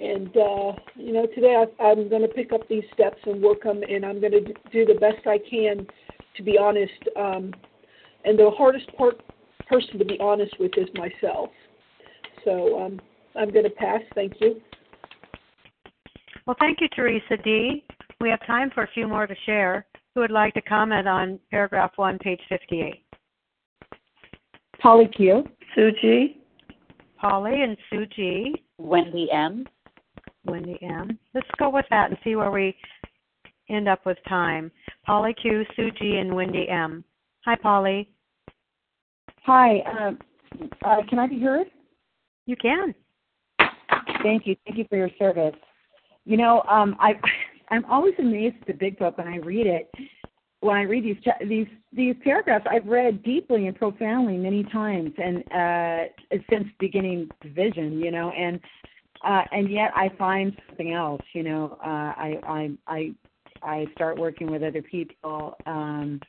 [0.00, 3.62] And uh, you know, today I, I'm going to pick up these steps and work
[3.62, 5.86] them, and I'm going to do the best I can
[6.36, 6.92] to be honest.
[7.16, 7.52] Um,
[8.24, 9.20] and the hardest part
[9.72, 11.50] person to be honest with is myself.
[12.44, 13.00] So um,
[13.36, 14.00] I'm going to pass.
[14.14, 14.60] Thank you.
[16.46, 17.84] Well, Well, thank you, Teresa D.
[18.20, 19.86] We have time for a few more to share.
[20.14, 23.02] Who would like to comment on paragraph one, page 58?
[24.80, 25.44] Polly Q.
[25.76, 26.36] Suji.
[27.18, 28.52] Polly and Suji.
[28.78, 29.64] Wendy M.
[30.44, 31.18] Wendy M.
[31.34, 32.76] Let's go with that and see where we
[33.70, 34.70] end up with time.
[35.06, 37.04] Polly Q, Suji, and Wendy M.
[37.44, 38.08] Hi, Polly.
[39.44, 39.78] Hi.
[39.80, 40.12] Uh,
[40.84, 41.66] uh, can I be heard?
[42.46, 42.94] You can.
[44.22, 44.56] Thank you.
[44.64, 45.54] Thank you for your service.
[46.24, 47.14] You know, um, I
[47.70, 49.90] I'm always amazed at the Big Book when I read it.
[50.60, 55.38] When I read these these these paragraphs, I've read deeply and profoundly many times, and
[55.52, 58.60] uh, since beginning vision, you know, and
[59.24, 61.22] uh, and yet I find something else.
[61.32, 63.14] You know, uh, I I I
[63.62, 66.20] I start working with other people um,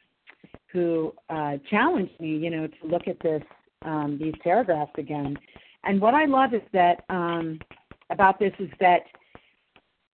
[0.71, 3.43] who uh, challenge me, you know, to look at this
[3.85, 5.37] um, these paragraphs again.
[5.83, 7.59] And what I love is that um,
[8.09, 9.01] about this is that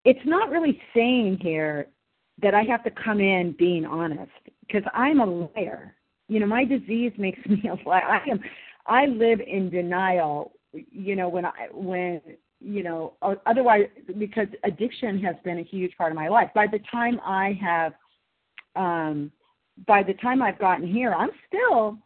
[0.06, 1.88] it's not really saying here
[2.42, 4.32] that I have to come in being honest
[4.66, 5.96] because I'm a liar.
[6.28, 8.04] You know, my disease makes me a liar.
[8.04, 8.40] I am.
[8.88, 10.54] I live in denial.
[10.74, 12.22] You know, when I when
[12.60, 13.14] you know
[13.46, 13.88] otherwise
[14.18, 16.50] because addiction has been a huge part of my life.
[16.54, 17.94] By the time I have,
[18.76, 19.32] um,
[19.88, 21.98] by the time I've gotten here, I'm still,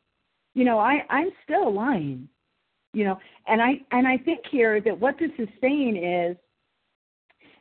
[0.54, 2.28] you know, I I'm still lying.
[2.94, 6.38] You know, and I and I think here that what this is saying is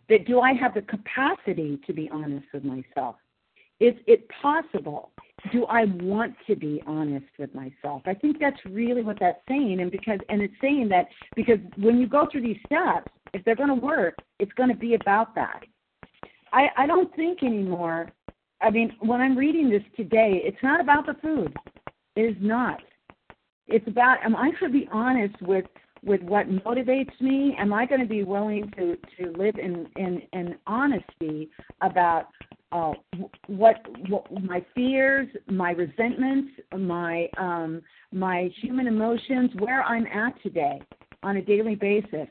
[0.09, 3.17] that do I have the capacity to be honest with myself?
[3.81, 5.11] Is it possible?
[5.51, 8.03] Do I want to be honest with myself?
[8.07, 11.99] I think that's really what that's saying, and because and it's saying that because when
[11.99, 15.35] you go through these steps, if they're going to work, it's going to be about
[15.35, 15.63] that.
[16.53, 18.13] I I don't think anymore.
[18.63, 21.55] I mean, when I'm reading this today, it's not about the food.
[22.17, 22.81] It is not.
[23.67, 25.65] It's about am I going to be honest with
[26.05, 27.57] with what motivates me?
[27.59, 31.51] Am I going to be willing to to live in in, in honesty
[31.81, 32.27] about
[32.73, 32.93] uh,
[33.47, 33.77] what,
[34.09, 37.83] what my fears, my resentments, my um,
[38.13, 40.81] my human emotions, where I'm at today
[41.23, 42.29] on a daily basis,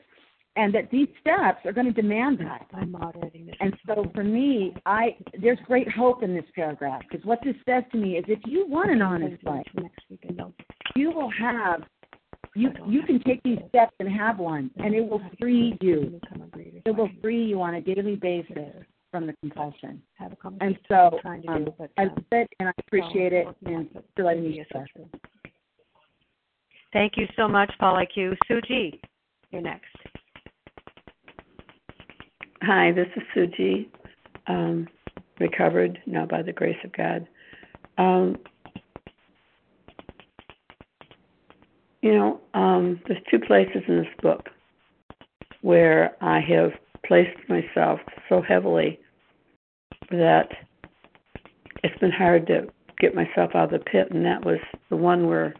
[0.56, 2.66] and that these steps are going to demand that.
[2.74, 3.54] I'm moderating this.
[3.60, 7.84] And so for me, I there's great hope in this paragraph because what this says
[7.92, 9.66] to me is if you want an honest life,
[10.94, 11.82] you will have
[12.54, 16.20] you you can take these steps and have one, and it will free you.
[16.84, 20.02] It will free you on a daily basis from the compulsion.
[20.60, 24.86] And so um, I love it, and I appreciate it, and for letting me share.
[26.92, 28.34] Thank you so much, Paula Q.
[28.46, 29.00] Sue G,
[29.50, 29.86] you're next.
[32.64, 33.88] Hi, this is Suji,
[34.46, 34.86] Um,
[35.40, 37.26] recovered now by the grace of God.
[37.98, 38.38] Um,
[42.02, 44.48] You know, um, there's two places in this book
[45.62, 46.72] where I have
[47.04, 48.98] placed myself so heavily
[50.10, 50.52] that
[51.82, 55.26] it's been hard to get myself out of the pit, and that was the one
[55.26, 55.54] where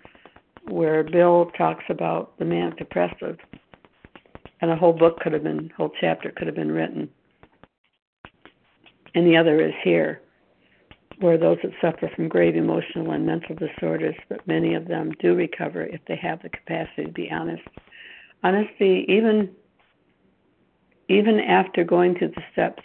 [0.69, 3.39] where Bill talks about the manic depressive,
[4.63, 7.11] and a whole book could have been, whole chapter could have been written.
[9.15, 10.23] And the other is here,
[11.19, 15.35] where those that suffer from grave emotional and mental disorders, but many of them do
[15.35, 17.63] recover if they have the capacity to be honest.
[18.43, 19.51] Honesty, even
[21.09, 22.83] even after going through the steps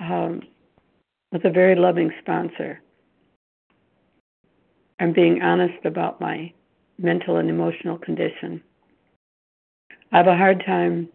[0.00, 0.42] um,
[1.30, 2.80] with a very loving sponsor,
[4.98, 6.52] and being honest about my
[6.98, 8.62] mental and emotional condition.
[10.12, 11.08] I have a hard time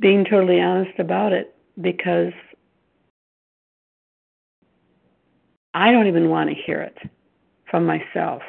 [0.00, 2.32] being totally honest about it because
[5.74, 6.98] I don't even want to hear it
[7.70, 8.42] from myself.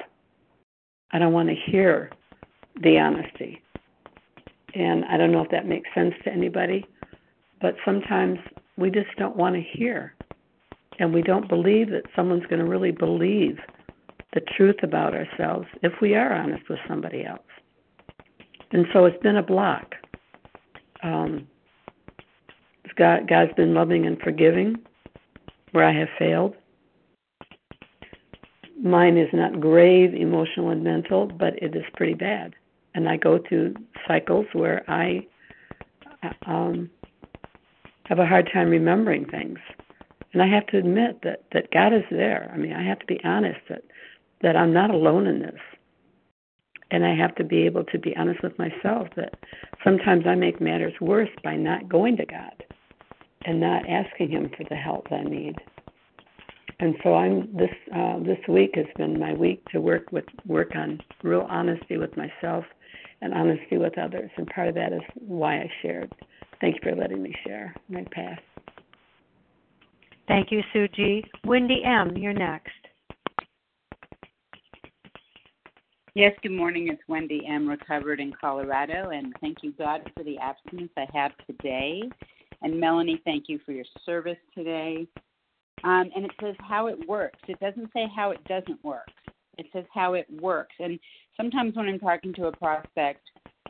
[1.11, 2.11] I don't want to hear
[2.81, 3.61] the honesty.
[4.73, 6.85] And I don't know if that makes sense to anybody,
[7.61, 8.39] but sometimes
[8.77, 10.15] we just don't want to hear.
[10.99, 13.59] And we don't believe that someone's going to really believe
[14.33, 17.41] the truth about ourselves if we are honest with somebody else.
[18.71, 19.95] And so it's been a block.
[21.03, 21.47] Um,
[22.95, 24.77] God, God's been loving and forgiving
[25.71, 26.55] where I have failed
[28.83, 32.53] mine is not grave emotional and mental, but it is pretty bad.
[32.93, 33.75] And I go through
[34.07, 35.25] cycles where I
[36.45, 36.89] um,
[38.05, 39.57] have a hard time remembering things.
[40.33, 42.51] And I have to admit that, that God is there.
[42.53, 43.83] I mean, I have to be honest that,
[44.43, 45.59] that I'm not alone in this.
[46.91, 49.33] And I have to be able to be honest with myself that
[49.83, 52.63] sometimes I make matters worse by not going to God
[53.45, 55.55] and not asking Him for the help I need
[56.83, 60.75] and so I'm this uh, this week has been my week to work with work
[60.75, 62.65] on real honesty with myself
[63.21, 64.29] and honesty with others.
[64.35, 66.13] And part of that is why I shared.
[66.59, 67.73] Thank you for letting me share.
[67.87, 68.39] My pass.
[70.27, 71.23] Thank you, Suji.
[71.45, 72.71] Wendy M., you're next.
[76.15, 76.89] Yes, good morning.
[76.89, 77.67] It's Wendy M.
[77.67, 82.03] Recovered in Colorado, and thank you, God, for the abstinence I have today.
[82.61, 85.07] And Melanie, thank you for your service today.
[85.83, 87.39] Um, and it says how it works.
[87.47, 89.07] It doesn't say how it doesn't work.
[89.57, 90.75] It says how it works.
[90.77, 90.99] And
[91.35, 93.21] sometimes when I'm talking to a prospect,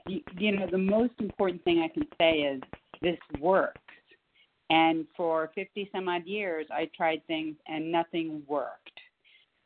[0.05, 2.61] you, you know, the most important thing I can say is
[3.01, 3.79] this works.
[4.69, 8.99] And for 50 some odd years, I tried things and nothing worked.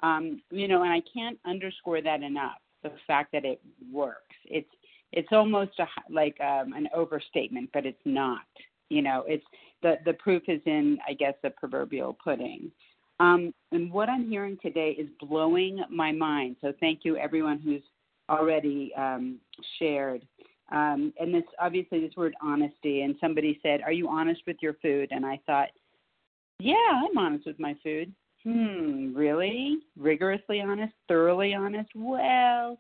[0.04, 2.60] Um, you know, and I can't underscore that enough.
[2.90, 3.62] The fact that it
[3.92, 4.36] works.
[4.46, 4.70] It's
[5.14, 8.42] it's almost a, like um, an overstatement, but it's not.
[8.90, 9.46] You know, it's
[9.82, 12.72] the the proof is in, I guess, the proverbial pudding.
[13.20, 16.58] Um, and what I'm hearing today is blowing my mind.
[16.62, 17.82] So thank you, everyone who's
[18.30, 19.40] already um,
[19.80, 20.26] shared.
[20.72, 23.02] Um, and this obviously this word honesty.
[23.02, 25.70] And somebody said, "Are you honest with your food?" And I thought,
[26.60, 28.14] "Yeah, I'm honest with my food."
[28.48, 29.80] Hmm, really?
[29.98, 30.94] Rigorously honest?
[31.10, 31.90] Thoroughly honest?
[31.94, 32.80] Well,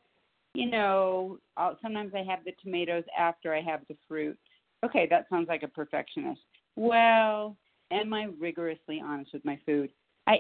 [0.53, 4.37] you know, I'll, sometimes I have the tomatoes after I have the fruit.
[4.85, 6.39] Okay, that sounds like a perfectionist.
[6.77, 7.57] Well,
[7.91, 9.89] am I rigorously honest with my food?
[10.25, 10.39] I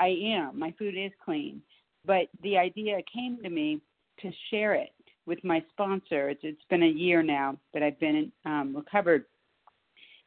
[0.00, 0.58] I am.
[0.58, 1.60] My food is clean.
[2.06, 3.82] But the idea came to me
[4.20, 4.94] to share it
[5.26, 6.30] with my sponsor.
[6.30, 9.26] It's, it's been a year now that I've been um, recovered.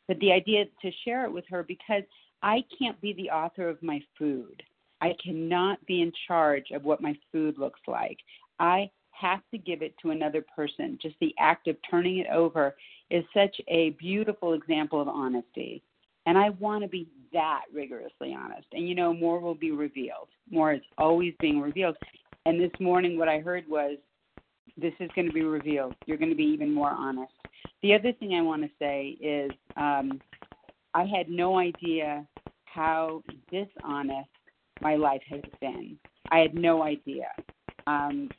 [0.08, 2.04] But the idea to share it with her because
[2.48, 4.64] I can't be the author of my food.
[5.02, 8.18] I cannot be in charge of what my food looks like.
[8.58, 10.98] I have to give it to another person.
[11.02, 12.78] Just the act of turning it over
[13.12, 15.84] is such a beautiful example of honesty.
[16.26, 18.68] And I want to be that rigorously honest.
[18.72, 20.30] And you know, more will be revealed.
[20.50, 21.98] More is always being revealed.
[22.46, 23.98] And this morning, what I heard was,
[24.78, 25.96] this is going to be revealed.
[26.06, 27.34] You're going to be even more honest.
[27.84, 30.22] The other thing I want to say is, um,
[30.98, 32.26] I had no idea
[32.66, 33.22] how
[33.52, 34.30] dishonest
[34.82, 35.96] my life has been.
[36.32, 37.28] I had no idea.
[37.86, 38.32] Um,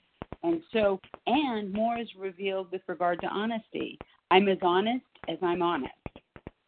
[0.43, 0.99] and so,
[1.29, 3.97] and more is revealed with regard to honesty.
[4.33, 5.93] I'm as honest as I'm honest.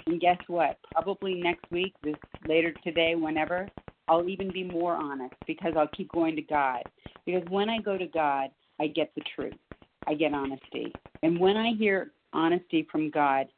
[0.06, 0.78] And guess what?
[0.92, 2.14] Probably next week, this
[2.46, 3.68] later today, whenever,
[4.06, 6.84] I'll even be more honest because I'll keep going to God.
[7.26, 9.58] Because when I go to God, I get the truth.
[10.06, 10.94] I get honesty.
[11.24, 13.48] And when I hear honesty from God,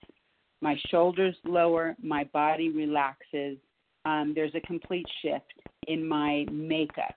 [0.63, 3.59] my shoulders lower, my body relaxes.
[4.05, 5.53] Um, there's a complete shift
[5.89, 7.15] in my makeup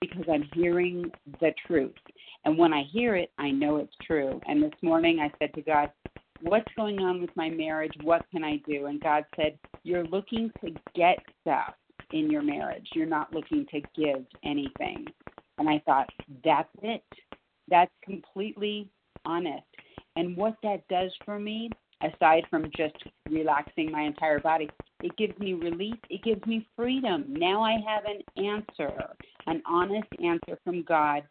[0.00, 1.10] because I'm hearing
[1.40, 1.94] the truth.
[2.44, 4.40] And when I hear it, I know it's true.
[4.46, 5.90] And this morning I said to God,
[6.44, 7.92] What's going on with my marriage?
[8.02, 8.86] What can I do?
[8.86, 11.74] And God said, You're looking to get stuff
[12.12, 12.88] in your marriage.
[12.96, 15.06] You're not looking to give anything.
[15.58, 16.10] And I thought,
[16.44, 17.04] That's it.
[17.68, 18.90] That's completely
[19.24, 19.62] honest.
[20.16, 21.70] And what that does for me,
[22.02, 22.96] aside from just
[23.28, 24.68] relaxing my entire body,
[25.02, 25.96] it gives me relief.
[26.10, 27.24] It gives me freedom.
[27.28, 28.92] Now I have an answer,
[29.46, 31.22] an honest answer from God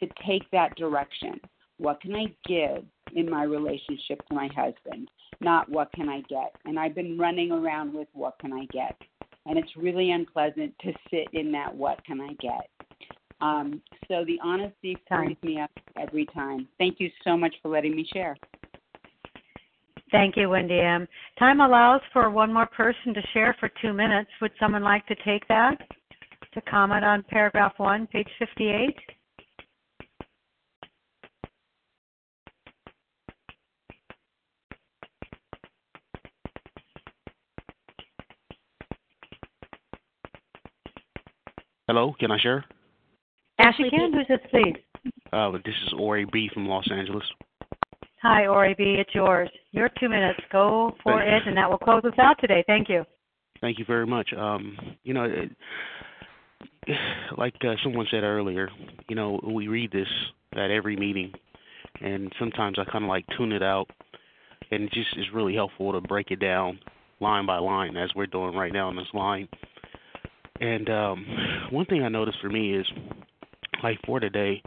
[0.00, 1.40] to take that direction.
[1.78, 5.10] What can I give in my relationship to my husband?
[5.40, 6.54] Not what can I get.
[6.64, 8.96] And I've been running around with what can I get.
[9.44, 12.68] And it's really unpleasant to sit in that what can I get.
[13.40, 15.70] Um, so the honesty frees me up
[16.00, 16.66] every time.
[16.78, 18.36] Thank you so much for letting me share.
[20.16, 21.06] Thank you, Wendy M.
[21.38, 24.30] Time allows for one more person to share for two minutes.
[24.40, 25.76] Would someone like to take that
[26.54, 28.96] to comment on paragraph one, page 58?
[41.88, 42.64] Hello, can I share?
[43.58, 44.14] Ashley can.
[44.14, 44.76] Who's this, please?
[45.30, 47.24] Uh, this is Ori B from Los Angeles.
[48.28, 48.96] Hi, Ori B.
[48.98, 49.48] It's yours.
[49.70, 50.40] Your two minutes.
[50.50, 52.64] Go for Thank it, and that will close us out today.
[52.66, 53.04] Thank you.
[53.60, 54.30] Thank you very much.
[54.36, 55.52] Um, you know, it,
[57.38, 58.68] like uh, someone said earlier,
[59.08, 60.08] you know, we read this
[60.54, 61.30] at every meeting,
[62.00, 63.86] and sometimes I kind of like tune it out,
[64.72, 66.80] and it just is really helpful to break it down
[67.20, 69.46] line by line as we're doing right now in this line.
[70.60, 71.26] And um,
[71.70, 72.86] one thing I noticed for me is,
[73.84, 74.60] like for today,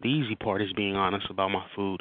[0.00, 2.00] the easy part is being honest about my food,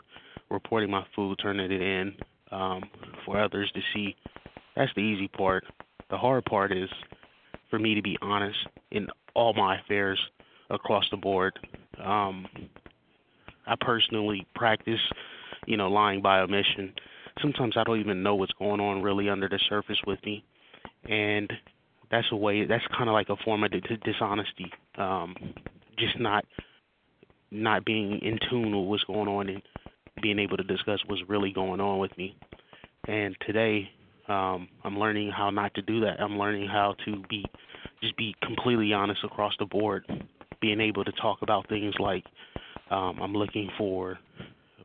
[0.52, 2.14] reporting my food, turning it in
[2.52, 2.84] um,
[3.26, 4.16] for others to see.
[4.76, 5.64] That's the easy part.
[6.10, 6.90] The hard part is
[7.70, 8.58] for me to be honest
[8.92, 10.20] in all my affairs
[10.70, 11.58] across the board.
[12.04, 12.46] Um,
[13.66, 15.00] I personally practice,
[15.66, 16.94] you know, lying by omission.
[17.42, 20.44] Sometimes I don't even know what's going on really under the surface with me,
[21.06, 21.52] and
[22.10, 22.66] that's a way.
[22.66, 24.72] That's kind of like a form of dis- dishonesty.
[24.98, 25.36] Um,
[25.98, 26.46] just not
[27.52, 29.62] not being in tune with what's going on and
[30.22, 32.36] being able to discuss what's really going on with me.
[33.08, 33.90] And today,
[34.28, 36.22] um, I'm learning how not to do that.
[36.22, 37.44] I'm learning how to be
[38.02, 40.06] just be completely honest across the board,
[40.60, 42.24] being able to talk about things like
[42.90, 44.18] um, I'm looking for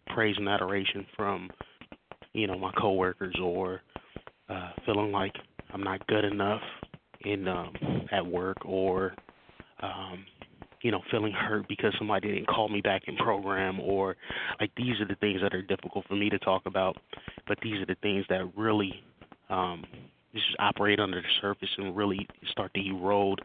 [0.09, 1.51] praise and adoration from
[2.33, 3.81] you know my coworkers or
[4.49, 5.35] uh, feeling like
[5.73, 6.63] I'm not good enough
[7.23, 7.75] in um,
[8.13, 9.15] at work or
[9.83, 10.25] um,
[10.87, 14.17] you know feeling hurt because somebody didn't call me back in program or
[14.61, 16.97] like these are the things that are difficult for me to talk about
[17.49, 19.03] but these are the things that really
[19.51, 19.85] um
[20.35, 23.41] just operate under the surface and really start to erode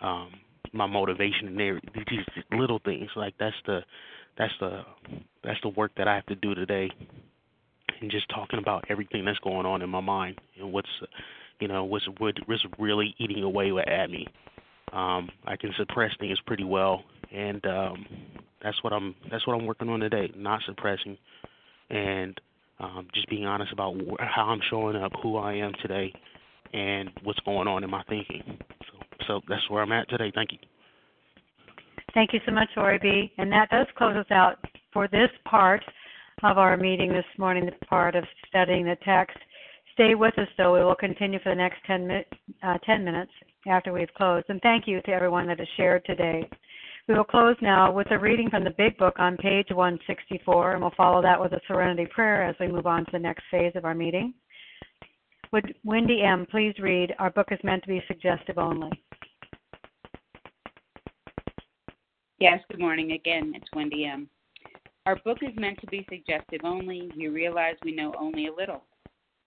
[0.00, 0.30] um
[0.72, 1.80] my motivation and there
[2.10, 3.08] these little things.
[3.16, 3.80] Like that's the
[4.38, 4.82] that's the
[5.42, 6.90] that's the work that I have to do today
[8.00, 10.88] and just talking about everything that's going on in my mind and what's
[11.60, 14.26] you know what's what's really eating away at me
[14.92, 18.06] um I can suppress things pretty well and um
[18.62, 21.16] that's what I'm that's what I'm working on today not suppressing
[21.90, 22.40] and
[22.80, 26.12] um just being honest about how I'm showing up who I am today
[26.72, 28.58] and what's going on in my thinking
[28.90, 30.58] so so that's where I'm at today thank you
[32.16, 33.30] Thank you so much, Ori B.
[33.36, 34.56] And that does close us out
[34.90, 35.82] for this part
[36.42, 39.36] of our meeting this morning, the part of studying the text.
[39.96, 40.74] Stay with us, though.
[40.74, 42.26] We will continue for the next 10, mi-
[42.62, 43.32] uh, 10 minutes
[43.66, 44.44] after we've closed.
[44.50, 46.46] And thank you to everyone that has shared today.
[47.08, 50.82] We will close now with a reading from the Big Book on page 164, and
[50.82, 53.72] we'll follow that with a serenity prayer as we move on to the next phase
[53.74, 54.34] of our meeting.
[55.52, 56.46] Would Wendy M.
[56.50, 58.90] please read Our book is meant to be suggestive only?
[62.38, 63.54] Yes, good morning again.
[63.56, 64.28] It's Wendy M.
[65.06, 67.10] Our book is meant to be suggestive only.
[67.14, 68.82] You realize we know only a little.